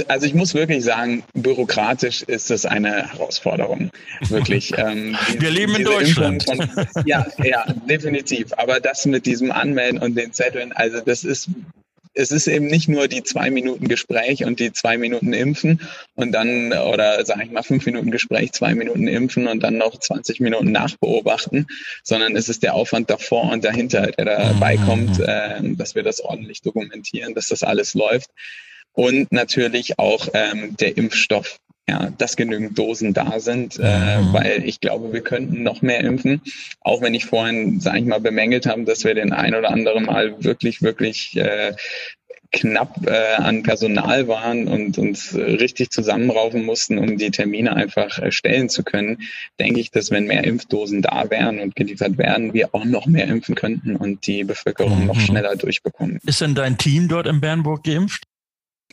also 0.07 0.27
ich 0.27 0.35
muss 0.35 0.53
wirklich 0.53 0.83
sagen, 0.83 1.23
bürokratisch 1.33 2.21
ist 2.21 2.51
das 2.51 2.65
eine 2.65 3.11
Herausforderung. 3.11 3.89
Wirklich. 4.29 4.71
Ähm, 4.83 5.15
Wir 5.37 5.51
leben 5.51 5.75
in 5.75 5.83
Deutschland. 5.83 6.43
Von, 6.43 6.59
ja, 7.05 7.25
ja, 7.43 7.65
definitiv. 7.87 8.51
Aber 8.57 8.79
das 8.79 9.05
mit 9.05 9.25
diesem 9.25 9.51
Anmelden 9.51 9.99
und 9.99 10.15
den 10.15 10.33
Zetteln, 10.33 10.71
also 10.73 10.99
das 10.99 11.23
ist 11.23 11.49
es 12.13 12.31
ist 12.31 12.47
eben 12.47 12.67
nicht 12.67 12.87
nur 12.87 13.07
die 13.07 13.23
zwei 13.23 13.49
Minuten 13.49 13.87
Gespräch 13.87 14.45
und 14.45 14.59
die 14.59 14.71
zwei 14.71 14.97
Minuten 14.97 15.33
Impfen 15.33 15.81
und 16.15 16.31
dann, 16.31 16.71
oder 16.73 17.25
sage 17.25 17.43
ich 17.45 17.51
mal, 17.51 17.63
fünf 17.63 17.85
Minuten 17.85 18.11
Gespräch, 18.11 18.51
zwei 18.51 18.75
Minuten 18.75 19.07
Impfen 19.07 19.47
und 19.47 19.63
dann 19.63 19.77
noch 19.77 19.99
20 19.99 20.39
Minuten 20.39 20.71
nachbeobachten, 20.71 21.67
sondern 22.03 22.35
es 22.35 22.49
ist 22.49 22.63
der 22.63 22.75
Aufwand 22.75 23.09
davor 23.09 23.51
und 23.51 23.63
dahinter, 23.63 24.07
der 24.07 24.25
dabei 24.25 24.77
mhm. 24.77 24.85
kommt, 24.85 25.19
äh, 25.19 25.59
dass 25.75 25.95
wir 25.95 26.03
das 26.03 26.21
ordentlich 26.21 26.61
dokumentieren, 26.61 27.33
dass 27.33 27.47
das 27.47 27.63
alles 27.63 27.93
läuft 27.93 28.29
und 28.93 29.31
natürlich 29.31 29.99
auch 29.99 30.27
ähm, 30.33 30.77
der 30.77 30.97
Impfstoff. 30.97 31.59
Ja, 31.89 32.11
dass 32.17 32.37
genügend 32.37 32.79
Dosen 32.79 33.13
da 33.13 33.41
sind, 33.41 33.77
äh, 33.77 34.21
mhm. 34.21 34.31
weil 34.31 34.63
ich 34.63 34.79
glaube, 34.79 35.11
wir 35.11 35.19
könnten 35.19 35.63
noch 35.63 35.81
mehr 35.81 35.99
impfen. 35.99 36.41
Auch 36.79 37.01
wenn 37.01 37.13
ich 37.13 37.25
vorhin, 37.25 37.81
sage 37.81 37.99
ich 37.99 38.05
mal, 38.05 38.21
bemängelt 38.21 38.67
habe, 38.67 38.85
dass 38.85 39.03
wir 39.03 39.13
den 39.15 39.33
ein 39.33 39.53
oder 39.53 39.69
anderen 39.69 40.05
Mal 40.05 40.41
wirklich, 40.45 40.81
wirklich 40.81 41.35
äh, 41.35 41.73
knapp 42.53 43.05
äh, 43.05 43.35
an 43.35 43.63
Personal 43.63 44.27
waren 44.27 44.67
und 44.67 44.97
uns 44.97 45.33
äh, 45.33 45.41
richtig 45.41 45.89
zusammenraufen 45.89 46.63
mussten, 46.63 46.99
um 46.99 47.17
die 47.17 47.31
Termine 47.31 47.75
einfach 47.75 48.19
erstellen 48.19 48.69
zu 48.69 48.83
können, 48.83 49.23
denke 49.59 49.79
ich, 49.79 49.91
dass 49.91 50.11
wenn 50.11 50.25
mehr 50.25 50.43
Impfdosen 50.43 51.01
da 51.01 51.29
wären 51.29 51.59
und 51.59 51.75
geliefert 51.75 52.17
werden, 52.17 52.53
wir 52.53 52.73
auch 52.73 52.85
noch 52.85 53.07
mehr 53.07 53.27
impfen 53.27 53.55
könnten 53.55 53.95
und 53.95 54.25
die 54.27 54.43
Bevölkerung 54.43 55.01
mhm. 55.01 55.07
noch 55.07 55.19
schneller 55.19 55.55
durchbekommen. 55.55 56.19
Ist 56.25 56.41
denn 56.41 56.55
dein 56.55 56.77
Team 56.77 57.07
dort 57.07 57.27
in 57.27 57.41
Bernburg 57.41 57.83
geimpft? 57.83 58.23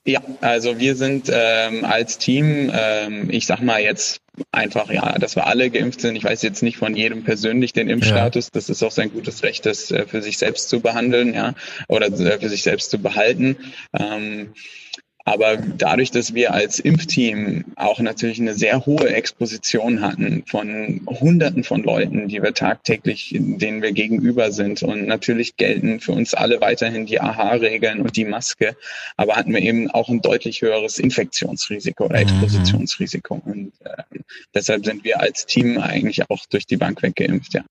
Ja, 0.06 0.22
also 0.40 0.78
wir 0.78 0.96
sind 0.96 1.30
ähm, 1.30 1.84
als 1.84 2.16
Team, 2.16 2.70
ähm, 2.72 3.28
ich 3.30 3.46
sag 3.46 3.60
mal 3.60 3.82
jetzt 3.82 4.22
einfach, 4.50 4.90
ja, 4.90 5.18
dass 5.18 5.36
wir 5.36 5.46
alle 5.46 5.68
geimpft 5.68 6.00
sind. 6.00 6.16
Ich 6.16 6.24
weiß 6.24 6.40
jetzt 6.42 6.62
nicht 6.62 6.78
von 6.78 6.96
jedem 6.96 7.22
persönlich 7.22 7.74
den 7.74 7.90
Impfstatus. 7.90 8.46
Ja. 8.46 8.50
Das 8.54 8.70
ist 8.70 8.82
auch 8.82 8.90
sein 8.90 9.12
gutes 9.12 9.42
Recht, 9.42 9.66
das 9.66 9.90
äh, 9.90 10.06
für 10.06 10.22
sich 10.22 10.38
selbst 10.38 10.70
zu 10.70 10.80
behandeln, 10.80 11.34
ja, 11.34 11.54
oder 11.88 12.06
äh, 12.06 12.38
für 12.38 12.48
sich 12.48 12.62
selbst 12.62 12.90
zu 12.90 12.98
behalten. 12.98 13.58
Ähm, 13.92 14.54
aber 15.30 15.56
dadurch, 15.56 16.10
dass 16.10 16.34
wir 16.34 16.52
als 16.52 16.80
Impfteam 16.80 17.64
auch 17.76 18.00
natürlich 18.00 18.40
eine 18.40 18.54
sehr 18.54 18.84
hohe 18.84 19.10
Exposition 19.10 20.00
hatten 20.00 20.42
von 20.44 21.02
Hunderten 21.06 21.62
von 21.62 21.84
Leuten, 21.84 22.26
die 22.26 22.42
wir 22.42 22.52
tagtäglich, 22.52 23.36
denen 23.38 23.80
wir 23.80 23.92
gegenüber 23.92 24.50
sind. 24.50 24.82
Und 24.82 25.06
natürlich 25.06 25.56
gelten 25.56 26.00
für 26.00 26.12
uns 26.12 26.34
alle 26.34 26.60
weiterhin 26.60 27.06
die 27.06 27.20
AHA-Regeln 27.20 28.00
und 28.00 28.16
die 28.16 28.24
Maske. 28.24 28.76
Aber 29.16 29.36
hatten 29.36 29.54
wir 29.54 29.62
eben 29.62 29.88
auch 29.88 30.08
ein 30.08 30.20
deutlich 30.20 30.62
höheres 30.62 30.98
Infektionsrisiko 30.98 32.06
oder 32.06 32.16
mhm. 32.16 32.22
Expositionsrisiko. 32.22 33.40
Und 33.44 33.72
äh, 33.84 34.02
deshalb 34.52 34.84
sind 34.84 35.04
wir 35.04 35.20
als 35.20 35.46
Team 35.46 35.78
eigentlich 35.78 36.28
auch 36.28 36.44
durch 36.50 36.66
die 36.66 36.76
Bank 36.76 37.02
weggeimpft, 37.04 37.54
ja. 37.54 37.62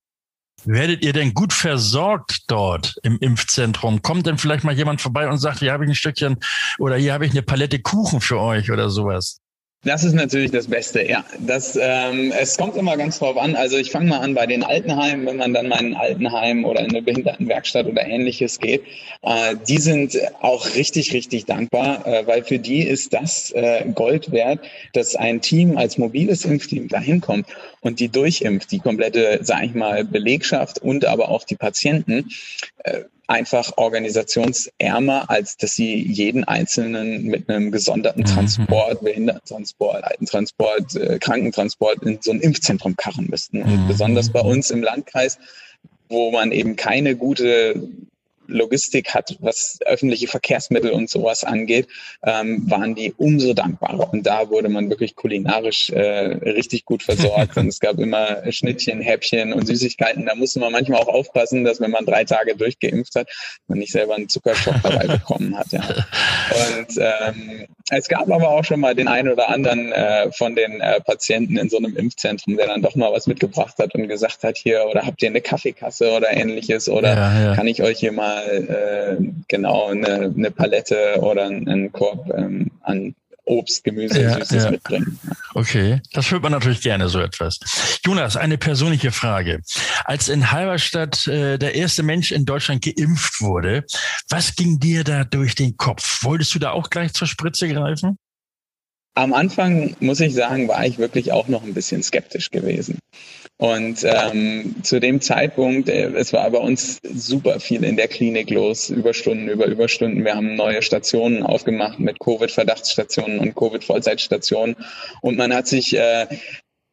Werdet 0.65 1.03
ihr 1.03 1.13
denn 1.13 1.33
gut 1.33 1.53
versorgt 1.53 2.43
dort 2.47 2.95
im 3.03 3.17
Impfzentrum? 3.19 4.01
Kommt 4.01 4.25
denn 4.25 4.37
vielleicht 4.37 4.63
mal 4.63 4.75
jemand 4.75 5.01
vorbei 5.01 5.27
und 5.27 5.37
sagt, 5.37 5.59
hier 5.59 5.71
habe 5.71 5.85
ich 5.85 5.91
ein 5.91 5.95
Stückchen 5.95 6.37
oder 6.77 6.95
hier 6.95 7.13
habe 7.13 7.25
ich 7.25 7.31
eine 7.31 7.43
Palette 7.43 7.79
Kuchen 7.79 8.21
für 8.21 8.39
euch 8.39 8.71
oder 8.71 8.89
sowas? 8.89 9.39
Das 9.85 10.03
ist 10.03 10.11
natürlich 10.11 10.51
das 10.51 10.67
Beste, 10.67 11.07
ja. 11.07 11.23
Das, 11.39 11.79
ähm, 11.81 12.33
es 12.37 12.57
kommt 12.57 12.75
immer 12.75 12.97
ganz 12.97 13.19
drauf 13.19 13.37
an. 13.37 13.55
Also 13.55 13.77
ich 13.77 13.91
fange 13.91 14.09
mal 14.09 14.19
an 14.19 14.33
bei 14.33 14.45
den 14.45 14.61
Altenheimen, 14.61 15.25
wenn 15.25 15.37
man 15.37 15.53
dann 15.53 15.69
mal 15.69 15.79
in 15.79 15.93
ein 15.93 15.95
Altenheim 15.95 16.65
oder 16.65 16.81
in 16.81 16.89
eine 16.89 17.01
Behindertenwerkstatt 17.01 17.85
oder 17.85 18.05
ähnliches 18.05 18.59
geht. 18.59 18.83
Äh, 19.21 19.55
die 19.69 19.77
sind 19.77 20.17
auch 20.41 20.75
richtig, 20.75 21.13
richtig 21.13 21.45
dankbar, 21.45 22.05
äh, 22.05 22.27
weil 22.27 22.43
für 22.43 22.59
die 22.59 22.81
ist 22.81 23.13
das 23.13 23.51
äh, 23.51 23.85
Gold 23.95 24.33
wert, 24.33 24.59
dass 24.91 25.15
ein 25.15 25.39
Team 25.39 25.77
als 25.77 25.97
mobiles 25.97 26.43
Impfteam 26.43 26.89
dahin 26.89 27.21
kommt 27.21 27.47
und 27.79 28.01
die 28.01 28.09
durchimpft, 28.09 28.71
die 28.73 28.79
komplette, 28.79 29.39
sage 29.43 29.67
ich 29.67 29.75
mal, 29.75 30.03
Belegschaft 30.03 30.79
und 30.79 31.05
aber 31.05 31.29
auch 31.29 31.45
die 31.45 31.55
Patienten. 31.55 32.29
Äh, 32.83 33.03
einfach 33.29 33.77
organisationsärmer, 33.77 35.29
als 35.29 35.55
dass 35.55 35.73
sie 35.73 36.01
jeden 36.01 36.43
Einzelnen 36.45 37.25
mit 37.25 37.47
einem 37.47 37.71
gesonderten 37.71 38.23
mhm. 38.23 38.27
Transport, 38.27 39.01
Behindertentransport, 39.01 40.03
Altentransport, 40.03 40.95
äh, 40.95 41.19
Krankentransport 41.19 42.01
in 42.03 42.19
so 42.21 42.31
ein 42.31 42.41
Impfzentrum 42.41 42.95
karren 42.95 43.27
müssten. 43.29 43.61
Und 43.61 43.83
mhm. 43.83 43.87
besonders 43.87 44.31
bei 44.31 44.41
uns 44.41 44.71
im 44.71 44.81
Landkreis, 44.81 45.37
wo 46.09 46.31
man 46.31 46.51
eben 46.51 46.75
keine 46.75 47.15
gute 47.15 47.79
Logistik 48.49 49.13
hat, 49.13 49.37
was 49.39 49.79
öffentliche 49.85 50.27
Verkehrsmittel 50.27 50.91
und 50.91 51.09
sowas 51.09 51.43
angeht, 51.43 51.87
ähm, 52.23 52.69
waren 52.69 52.95
die 52.95 53.13
umso 53.15 53.53
dankbarer. 53.53 54.11
Und 54.11 54.25
da 54.25 54.49
wurde 54.49 54.69
man 54.69 54.89
wirklich 54.89 55.15
kulinarisch 55.15 55.89
äh, 55.89 55.99
richtig 55.99 56.85
gut 56.85 57.03
versorgt. 57.03 57.57
und 57.57 57.67
es 57.67 57.79
gab 57.79 57.99
immer 57.99 58.51
Schnittchen, 58.51 59.01
Häppchen 59.01 59.53
und 59.53 59.67
Süßigkeiten. 59.67 60.25
Da 60.25 60.35
musste 60.35 60.59
man 60.59 60.71
manchmal 60.71 60.99
auch 60.99 61.07
aufpassen, 61.07 61.63
dass 61.63 61.79
wenn 61.79 61.91
man 61.91 62.05
drei 62.05 62.23
Tage 62.23 62.55
durchgeimpft 62.55 63.15
hat, 63.15 63.29
man 63.67 63.79
nicht 63.79 63.91
selber 63.91 64.15
einen 64.15 64.29
Zuckerschock 64.29 64.75
dabei 64.83 65.07
bekommen 65.07 65.57
hat. 65.57 65.71
Ja. 65.71 65.81
Und 65.81 66.97
ähm, 66.97 67.67
es 67.91 68.07
gab 68.07 68.29
aber 68.29 68.49
auch 68.49 68.63
schon 68.63 68.79
mal 68.79 68.95
den 68.95 69.07
einen 69.07 69.29
oder 69.29 69.49
anderen 69.49 69.91
äh, 69.91 70.31
von 70.31 70.55
den 70.55 70.79
äh, 70.79 71.01
Patienten 71.01 71.57
in 71.57 71.69
so 71.69 71.77
einem 71.77 71.95
Impfzentrum, 71.95 72.57
der 72.57 72.67
dann 72.67 72.81
doch 72.81 72.95
mal 72.95 73.11
was 73.11 73.27
mitgebracht 73.27 73.75
hat 73.79 73.95
und 73.95 74.07
gesagt 74.07 74.43
hat, 74.43 74.57
hier, 74.57 74.85
oder 74.89 75.05
habt 75.05 75.21
ihr 75.21 75.29
eine 75.29 75.41
Kaffeekasse 75.41 76.11
oder 76.11 76.31
ähnliches, 76.31 76.89
oder 76.89 77.15
ja, 77.15 77.43
ja. 77.43 77.55
kann 77.55 77.67
ich 77.67 77.81
euch 77.81 77.99
hier 77.99 78.11
mal 78.11 78.38
äh, 78.41 79.17
genau 79.47 79.87
eine, 79.87 80.33
eine 80.35 80.51
Palette 80.51 81.17
oder 81.21 81.45
einen 81.45 81.91
Korb 81.91 82.29
ähm, 82.35 82.71
an 82.81 83.15
Obst, 83.49 83.83
Gemüse, 83.83 84.21
ja, 84.21 84.35
Süßes 84.35 84.65
ja. 84.65 84.71
mitbringen. 84.71 85.19
Okay, 85.55 86.01
das 86.13 86.29
hört 86.29 86.43
man 86.43 86.51
natürlich 86.51 86.81
gerne 86.81 87.09
so 87.09 87.19
etwas. 87.19 87.59
Jonas, 88.05 88.37
eine 88.37 88.57
persönliche 88.57 89.11
Frage. 89.11 89.61
Als 90.05 90.29
in 90.29 90.51
Halberstadt 90.51 91.27
äh, 91.27 91.57
der 91.57 91.73
erste 91.73 92.03
Mensch 92.03 92.31
in 92.31 92.45
Deutschland 92.45 92.83
geimpft 92.83 93.41
wurde, 93.41 93.85
was 94.29 94.55
ging 94.55 94.79
dir 94.79 95.03
da 95.03 95.23
durch 95.23 95.55
den 95.55 95.77
Kopf? 95.77 96.23
Wolltest 96.23 96.53
du 96.53 96.59
da 96.59 96.71
auch 96.71 96.89
gleich 96.91 97.13
zur 97.13 97.27
Spritze 97.27 97.67
greifen? 97.67 98.17
Am 99.15 99.33
Anfang, 99.33 99.95
muss 99.99 100.19
ich 100.19 100.35
sagen, 100.35 100.67
war 100.67 100.85
ich 100.85 100.99
wirklich 100.99 101.31
auch 101.31 101.47
noch 101.47 101.63
ein 101.63 101.73
bisschen 101.73 102.03
skeptisch 102.03 102.51
gewesen. 102.51 102.99
Und 103.61 104.05
ähm, 104.05 104.73
zu 104.83 105.01
dem 105.01 105.19
Zeitpunkt, 105.19 105.89
äh, 105.89 106.11
es 106.15 106.31
war 106.31 106.49
bei 106.49 106.59
uns 106.59 107.01
super 107.03 107.59
viel 107.59 107.83
in 107.83 107.97
der 107.97 108.07
Klinik 108.07 108.49
los, 108.49 108.89
Überstunden 108.89 109.49
über 109.49 109.65
Überstunden. 109.65 110.23
Wir 110.23 110.33
haben 110.33 110.55
neue 110.55 110.81
Stationen 110.81 111.43
aufgemacht 111.43 111.99
mit 111.99 112.21
Covid-Verdachtsstationen 112.21 113.37
und 113.39 113.55
Covid-Vollzeitstationen. 113.55 114.77
Und 115.21 115.37
man 115.37 115.53
hat 115.53 115.67
sich 115.67 115.93
äh, 115.93 116.27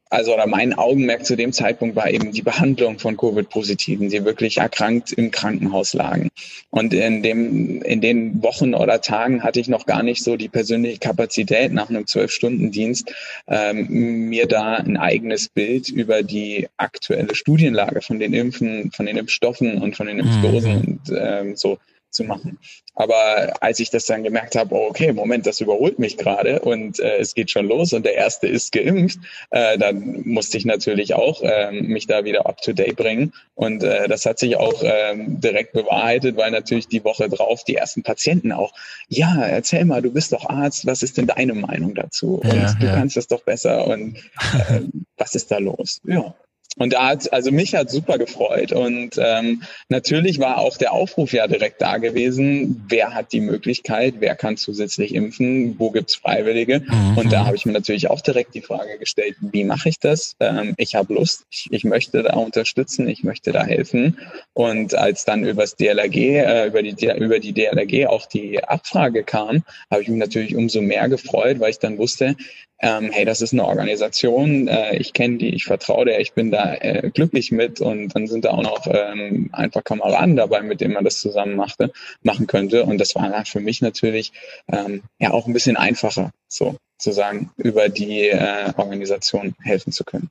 also 0.08 0.34
oder 0.34 0.46
mein 0.46 0.74
Augenmerk 0.74 1.26
zu 1.26 1.36
dem 1.36 1.52
Zeitpunkt 1.52 1.96
war 1.96 2.10
eben 2.10 2.30
die 2.30 2.42
Behandlung 2.42 2.98
von 2.98 3.16
Covid-Positiven, 3.16 4.08
die 4.08 4.24
wirklich 4.24 4.58
erkrankt 4.58 5.12
im 5.12 5.30
Krankenhaus 5.30 5.94
lagen. 5.94 6.28
Und 6.70 6.94
in 6.94 7.22
dem, 7.22 7.82
in 7.82 8.00
den 8.00 8.42
Wochen 8.42 8.74
oder 8.74 9.00
Tagen 9.00 9.42
hatte 9.42 9.58
ich 9.58 9.68
noch 9.68 9.84
gar 9.84 10.02
nicht 10.02 10.22
so 10.22 10.36
die 10.36 10.48
persönliche 10.48 10.98
Kapazität 10.98 11.72
nach 11.72 11.90
einem 11.90 12.06
Zwölf-Stunden-Dienst, 12.06 13.12
ähm, 13.48 14.28
mir 14.28 14.46
da 14.46 14.74
ein 14.74 14.96
eigenes 14.96 15.48
Bild 15.48 15.88
über 15.88 16.22
die 16.22 16.68
aktuelle 16.76 17.34
Studienlage 17.34 18.00
von 18.00 18.20
den 18.20 18.32
Impfen, 18.32 18.92
von 18.92 19.06
den 19.06 19.16
Impfstoffen 19.16 19.82
und 19.82 19.96
von 19.96 20.06
den 20.06 20.20
Impfdosen 20.20 20.72
mhm. 20.72 20.78
und 20.78 21.18
ähm, 21.18 21.56
so 21.56 21.78
zu 22.16 22.24
machen. 22.24 22.58
Aber 22.96 23.52
als 23.60 23.78
ich 23.78 23.90
das 23.90 24.06
dann 24.06 24.24
gemerkt 24.24 24.56
habe, 24.56 24.74
oh, 24.74 24.88
okay, 24.88 25.12
Moment, 25.12 25.46
das 25.46 25.60
überholt 25.60 25.98
mich 25.98 26.16
gerade 26.16 26.60
und 26.60 26.98
äh, 26.98 27.18
es 27.18 27.34
geht 27.34 27.50
schon 27.50 27.66
los 27.66 27.92
und 27.92 28.06
der 28.06 28.14
erste 28.14 28.48
ist 28.48 28.72
geimpft, 28.72 29.18
äh, 29.50 29.76
dann 29.76 30.22
musste 30.24 30.56
ich 30.56 30.64
natürlich 30.64 31.14
auch 31.14 31.42
äh, 31.42 31.72
mich 31.72 32.06
da 32.06 32.24
wieder 32.24 32.46
up 32.46 32.62
to 32.62 32.72
date 32.72 32.96
bringen. 32.96 33.34
Und 33.54 33.82
äh, 33.82 34.08
das 34.08 34.24
hat 34.24 34.38
sich 34.38 34.56
auch 34.56 34.82
äh, 34.82 35.14
direkt 35.14 35.74
bewahrheitet, 35.74 36.38
weil 36.38 36.50
natürlich 36.50 36.88
die 36.88 37.04
Woche 37.04 37.28
drauf 37.28 37.64
die 37.64 37.76
ersten 37.76 38.02
Patienten 38.02 38.50
auch, 38.50 38.72
ja, 39.08 39.42
erzähl 39.42 39.84
mal, 39.84 40.00
du 40.00 40.10
bist 40.10 40.32
doch 40.32 40.48
Arzt, 40.48 40.86
was 40.86 41.02
ist 41.02 41.18
denn 41.18 41.26
deine 41.26 41.54
Meinung 41.54 41.94
dazu? 41.94 42.36
Und 42.36 42.54
ja, 42.54 42.72
du 42.80 42.86
ja. 42.86 42.94
kannst 42.94 43.16
das 43.18 43.28
doch 43.28 43.42
besser 43.42 43.86
und 43.86 44.16
äh, 44.16 44.80
was 45.18 45.34
ist 45.34 45.50
da 45.50 45.58
los? 45.58 46.00
Ja. 46.04 46.34
Und 46.78 46.92
da 46.92 47.08
hat, 47.08 47.32
also 47.32 47.50
mich 47.50 47.74
hat 47.74 47.90
super 47.90 48.18
gefreut. 48.18 48.72
Und 48.72 49.18
ähm, 49.18 49.62
natürlich 49.88 50.38
war 50.38 50.58
auch 50.58 50.76
der 50.76 50.92
Aufruf 50.92 51.32
ja 51.32 51.46
direkt 51.46 51.80
da 51.80 51.96
gewesen, 51.96 52.84
wer 52.88 53.14
hat 53.14 53.32
die 53.32 53.40
Möglichkeit, 53.40 54.16
wer 54.18 54.36
kann 54.36 54.58
zusätzlich 54.58 55.14
impfen, 55.14 55.78
wo 55.78 55.90
gibt's 55.90 56.16
Freiwillige? 56.16 56.80
Mhm. 56.80 57.16
Und 57.16 57.32
da 57.32 57.46
habe 57.46 57.56
ich 57.56 57.64
mir 57.64 57.72
natürlich 57.72 58.10
auch 58.10 58.20
direkt 58.20 58.54
die 58.54 58.60
Frage 58.60 58.98
gestellt, 58.98 59.36
wie 59.40 59.64
mache 59.64 59.88
ich 59.88 59.98
das? 59.98 60.36
Ähm, 60.38 60.74
ich 60.76 60.94
habe 60.94 61.14
Lust, 61.14 61.46
ich, 61.50 61.68
ich 61.70 61.84
möchte 61.84 62.22
da 62.22 62.34
unterstützen, 62.34 63.08
ich 63.08 63.24
möchte 63.24 63.52
da 63.52 63.64
helfen. 63.64 64.18
Und 64.52 64.94
als 64.94 65.24
dann 65.24 65.44
übers 65.44 65.76
DLRG, 65.76 66.16
äh, 66.16 66.66
über, 66.66 66.82
die, 66.82 67.06
über 67.18 67.38
die 67.38 67.52
DLRG 67.54 68.06
auch 68.06 68.26
die 68.26 68.62
Abfrage 68.62 69.24
kam, 69.24 69.64
habe 69.90 70.02
ich 70.02 70.08
mich 70.08 70.18
natürlich 70.18 70.54
umso 70.54 70.82
mehr 70.82 71.08
gefreut, 71.08 71.58
weil 71.58 71.70
ich 71.70 71.78
dann 71.78 71.96
wusste, 71.96 72.36
ähm, 72.80 73.10
hey, 73.10 73.24
das 73.24 73.40
ist 73.40 73.52
eine 73.52 73.64
Organisation, 73.64 74.68
äh, 74.68 74.96
ich 74.96 75.14
kenne 75.14 75.38
die, 75.38 75.54
ich 75.54 75.64
vertraue 75.64 76.04
der, 76.04 76.20
ich 76.20 76.34
bin 76.34 76.50
da 76.50 76.65
äh, 76.74 77.10
glücklich 77.10 77.52
mit 77.52 77.80
und 77.80 78.08
dann 78.14 78.26
sind 78.26 78.44
da 78.44 78.50
auch 78.50 78.62
noch 78.62 78.86
ähm, 78.86 79.50
einfach 79.52 79.84
Kameraden 79.84 80.36
dabei, 80.36 80.62
mit 80.62 80.80
denen 80.80 80.94
man 80.94 81.04
das 81.04 81.20
zusammen 81.20 81.56
machte, 81.56 81.92
machen 82.22 82.46
könnte. 82.46 82.84
Und 82.84 82.98
das 82.98 83.14
war 83.14 83.44
für 83.44 83.60
mich 83.60 83.80
natürlich 83.80 84.32
ähm, 84.70 85.02
ja 85.18 85.30
auch 85.32 85.46
ein 85.46 85.52
bisschen 85.52 85.76
einfacher, 85.76 86.32
so 86.48 86.76
zu 86.98 87.12
sagen, 87.12 87.50
über 87.56 87.88
die 87.88 88.28
äh, 88.28 88.72
Organisation 88.76 89.54
helfen 89.62 89.92
zu 89.92 90.04
können. 90.04 90.30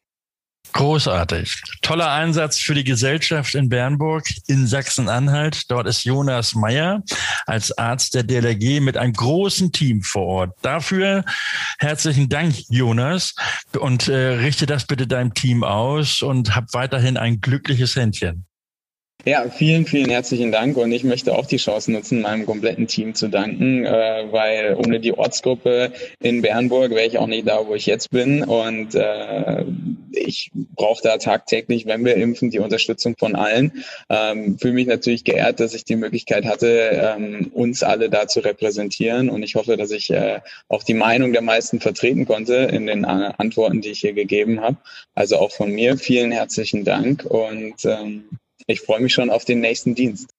Großartig. 0.76 1.62
Toller 1.84 2.12
Einsatz 2.12 2.60
für 2.60 2.74
die 2.74 2.84
Gesellschaft 2.84 3.56
in 3.56 3.70
Bernburg 3.70 4.26
in 4.48 4.68
Sachsen-Anhalt. 4.68 5.72
Dort 5.72 5.88
ist 5.88 6.04
Jonas 6.04 6.54
Meyer 6.54 7.02
als 7.46 7.78
Arzt 7.78 8.14
der 8.14 8.24
DLRG 8.24 8.82
mit 8.82 8.98
einem 8.98 9.14
großen 9.14 9.72
Team 9.72 10.02
vor 10.02 10.26
Ort. 10.26 10.56
Dafür 10.64 11.24
herzlichen 11.80 12.28
Dank, 12.28 12.56
Jonas, 12.68 13.36
und 13.80 14.10
äh, 14.10 14.16
richte 14.16 14.66
das 14.66 14.86
bitte 14.86 15.08
deinem 15.08 15.34
Team 15.34 15.64
aus 15.64 16.22
und 16.22 16.58
hab 16.58 16.74
weiterhin 16.74 17.16
ein 17.16 17.40
glückliches 17.40 17.96
Händchen. 17.96 18.46
Ja, 19.28 19.50
vielen, 19.50 19.88
vielen 19.88 20.12
herzlichen 20.12 20.52
Dank 20.52 20.78
und 20.78 20.92
ich 20.92 21.04
möchte 21.04 21.36
auch 21.36 21.48
die 21.48 21.58
Chance 21.58 21.92
nutzen, 21.92 22.22
meinem 22.22 22.46
kompletten 22.46 22.86
Team 22.86 23.16
zu 23.16 23.28
danken, 23.28 23.84
äh, 23.84 24.28
weil 24.30 24.76
ohne 24.76 25.00
die 25.00 25.18
Ortsgruppe 25.18 25.94
in 26.22 26.44
Bernburg 26.44 26.92
wäre 26.92 27.08
ich 27.08 27.18
auch 27.18 27.26
nicht 27.26 27.48
da, 27.48 27.66
wo 27.66 27.74
ich 27.74 27.88
jetzt 27.88 28.12
bin 28.12 28.44
und 28.44 28.94
äh, 28.94 29.66
ich 30.12 30.52
brauche 30.54 31.02
da 31.02 31.18
tagtäglich, 31.18 31.88
wenn 31.88 32.06
wir 32.06 32.18
impfen, 32.18 32.52
die 32.52 32.60
Unterstützung 32.60 33.16
von 33.18 33.36
allen. 33.36 33.84
Ähm, 34.10 34.60
Fühle 34.60 34.76
mich 34.76 34.86
natürlich 34.86 35.24
geehrt, 35.24 35.60
dass 35.60 35.74
ich 35.74 35.86
die 35.86 35.96
Möglichkeit 35.96 36.46
hatte, 36.46 36.92
ähm, 37.18 37.50
uns 37.52 37.82
alle 37.82 38.12
da 38.12 38.28
zu 38.28 38.42
repräsentieren 38.42 39.32
und 39.32 39.42
ich 39.42 39.56
hoffe, 39.56 39.76
dass 39.76 39.90
ich 39.90 40.12
äh, 40.12 40.42
auch 40.68 40.84
die 40.84 40.94
Meinung 40.94 41.34
der 41.34 41.42
meisten 41.42 41.80
vertreten 41.80 42.28
konnte 42.28 42.54
in 42.54 42.86
den 42.86 43.06
äh, 43.06 43.32
Antworten, 43.40 43.82
die 43.82 43.90
ich 43.90 44.02
hier 44.02 44.14
gegeben 44.14 44.62
habe. 44.62 44.78
Also 45.16 45.38
auch 45.38 45.52
von 45.52 45.72
mir 45.72 45.98
vielen 45.98 46.32
herzlichen 46.32 46.84
Dank 46.84 47.26
und 47.26 47.84
ähm, 47.86 48.26
ich 48.68 48.82
freue 48.82 49.00
mich 49.00 49.14
schon 49.14 49.30
auf 49.30 49.46
den 49.46 49.60
nächsten 49.60 49.96
Dienst. 49.96 50.30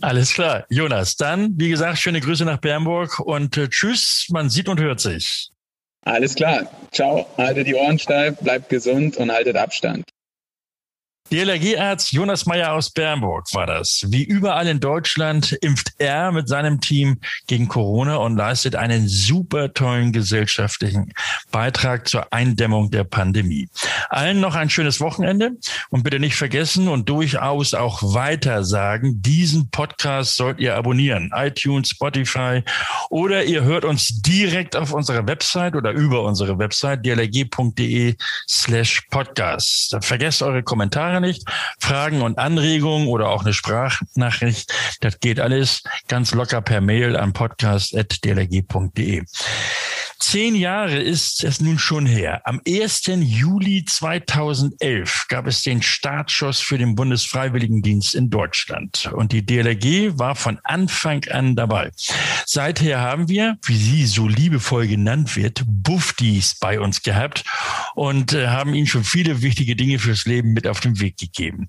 Alles 0.00 0.32
klar. 0.32 0.66
Jonas, 0.70 1.16
dann, 1.16 1.54
wie 1.56 1.68
gesagt, 1.68 1.98
schöne 1.98 2.20
Grüße 2.20 2.44
nach 2.44 2.58
Bernburg 2.58 3.20
und 3.20 3.56
äh, 3.56 3.68
tschüss, 3.68 4.26
man 4.30 4.50
sieht 4.50 4.68
und 4.68 4.80
hört 4.80 5.00
sich. 5.00 5.50
Alles 6.02 6.34
klar. 6.34 6.70
Ciao. 6.92 7.26
Haltet 7.38 7.66
die 7.66 7.74
Ohren 7.74 7.98
steif, 7.98 8.36
bleibt 8.38 8.68
gesund 8.68 9.16
und 9.16 9.32
haltet 9.32 9.56
Abstand. 9.56 10.04
DLRG-Arzt 11.32 12.12
Jonas 12.12 12.44
Meyer 12.44 12.74
aus 12.74 12.90
Bernburg 12.90 13.46
war 13.54 13.66
das. 13.66 14.04
Wie 14.08 14.24
überall 14.24 14.68
in 14.68 14.78
Deutschland 14.78 15.52
impft 15.62 15.94
er 15.96 16.30
mit 16.32 16.48
seinem 16.48 16.82
Team 16.82 17.18
gegen 17.46 17.66
Corona 17.66 18.16
und 18.16 18.36
leistet 18.36 18.76
einen 18.76 19.08
super 19.08 19.72
tollen 19.72 20.12
gesellschaftlichen 20.12 21.14
Beitrag 21.50 22.08
zur 22.08 22.30
Eindämmung 22.30 22.90
der 22.90 23.04
Pandemie. 23.04 23.70
Allen 24.10 24.40
noch 24.40 24.54
ein 24.54 24.68
schönes 24.68 25.00
Wochenende 25.00 25.52
und 25.88 26.02
bitte 26.02 26.20
nicht 26.20 26.36
vergessen 26.36 26.88
und 26.88 27.08
durchaus 27.08 27.72
auch 27.72 28.02
weiter 28.02 28.62
sagen, 28.62 29.22
diesen 29.22 29.70
Podcast 29.70 30.36
sollt 30.36 30.60
ihr 30.60 30.76
abonnieren. 30.76 31.32
iTunes, 31.34 31.88
Spotify 31.88 32.62
oder 33.08 33.44
ihr 33.44 33.62
hört 33.62 33.86
uns 33.86 34.20
direkt 34.20 34.76
auf 34.76 34.92
unserer 34.92 35.26
Website 35.26 35.74
oder 35.74 35.92
über 35.92 36.22
unsere 36.22 36.58
Website 36.58 37.04
dlrg.de 37.04 38.14
slash 38.46 39.06
podcast. 39.10 39.96
Vergesst 40.02 40.42
eure 40.42 40.62
Kommentare 40.62 41.13
Nicht. 41.20 41.44
Fragen 41.78 42.22
und 42.22 42.38
Anregungen 42.38 43.08
oder 43.08 43.28
auch 43.28 43.44
eine 43.44 43.52
Sprachnachricht, 43.52 44.72
das 45.00 45.20
geht 45.20 45.40
alles 45.40 45.82
ganz 46.08 46.34
locker 46.34 46.60
per 46.60 46.80
Mail 46.80 47.16
an 47.16 47.32
podcast.dlg.de. 47.32 49.22
Zehn 50.26 50.56
Jahre 50.56 50.98
ist 50.98 51.44
es 51.44 51.60
nun 51.60 51.78
schon 51.78 52.06
her. 52.06 52.40
Am 52.44 52.58
1. 52.66 53.02
Juli 53.20 53.84
2011 53.84 55.26
gab 55.28 55.46
es 55.46 55.62
den 55.62 55.82
Startschuss 55.82 56.60
für 56.60 56.78
den 56.78 56.94
Bundesfreiwilligendienst 56.94 58.14
in 58.14 58.30
Deutschland. 58.30 59.12
Und 59.14 59.32
die 59.32 59.44
DLRG 59.44 60.18
war 60.18 60.34
von 60.34 60.58
Anfang 60.64 61.24
an 61.30 61.56
dabei. 61.56 61.92
Seither 62.46 63.00
haben 63.00 63.28
wir, 63.28 63.58
wie 63.64 63.76
sie 63.76 64.06
so 64.06 64.26
liebevoll 64.26 64.88
genannt 64.88 65.36
wird, 65.36 65.62
Buffdies 65.66 66.54
bei 66.58 66.80
uns 66.80 67.02
gehabt 67.02 67.44
und 67.94 68.32
äh, 68.32 68.48
haben 68.48 68.74
ihnen 68.74 68.86
schon 68.86 69.04
viele 69.04 69.42
wichtige 69.42 69.76
Dinge 69.76 69.98
fürs 69.98 70.24
Leben 70.24 70.54
mit 70.54 70.66
auf 70.66 70.80
den 70.80 71.00
Weg 71.00 71.18
gegeben. 71.18 71.68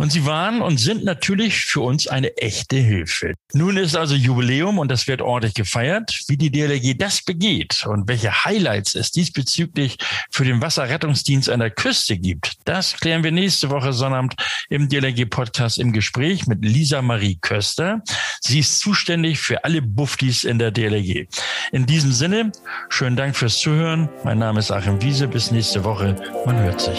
Und 0.00 0.12
sie 0.12 0.24
waren 0.24 0.62
und 0.62 0.78
sind 0.78 1.04
natürlich 1.04 1.60
für 1.66 1.82
uns 1.82 2.06
eine 2.06 2.34
echte 2.38 2.76
Hilfe. 2.76 3.34
Nun 3.52 3.76
ist 3.76 3.94
also 3.94 4.14
Jubiläum 4.14 4.78
und 4.78 4.90
das 4.90 5.06
wird 5.06 5.20
ordentlich 5.20 5.52
gefeiert. 5.52 6.18
Wie 6.26 6.38
die 6.38 6.50
DLRG 6.50 6.96
das 6.96 7.20
begeht 7.20 7.84
und 7.86 8.08
welche 8.08 8.46
Highlights 8.46 8.94
es 8.94 9.10
diesbezüglich 9.10 9.98
für 10.30 10.46
den 10.46 10.62
Wasserrettungsdienst 10.62 11.50
an 11.50 11.60
der 11.60 11.70
Küste 11.70 12.16
gibt, 12.16 12.54
das 12.64 12.94
klären 12.94 13.24
wir 13.24 13.30
nächste 13.30 13.68
Woche 13.68 13.92
Sonnabend 13.92 14.36
im 14.70 14.88
DLRG-Podcast 14.88 15.76
im 15.76 15.92
Gespräch 15.92 16.46
mit 16.46 16.64
Lisa 16.64 17.02
Marie 17.02 17.36
Köster. 17.38 18.00
Sie 18.40 18.60
ist 18.60 18.80
zuständig 18.80 19.38
für 19.38 19.64
alle 19.64 19.82
Buffdies 19.82 20.44
in 20.44 20.58
der 20.58 20.70
DLRG. 20.70 21.26
In 21.72 21.84
diesem 21.84 22.12
Sinne, 22.12 22.52
schönen 22.88 23.16
Dank 23.16 23.36
fürs 23.36 23.58
Zuhören. 23.58 24.08
Mein 24.24 24.38
Name 24.38 24.60
ist 24.60 24.70
Achim 24.70 25.02
Wiese. 25.02 25.28
Bis 25.28 25.50
nächste 25.50 25.84
Woche. 25.84 26.16
Man 26.46 26.58
hört 26.58 26.80
sich. 26.80 26.98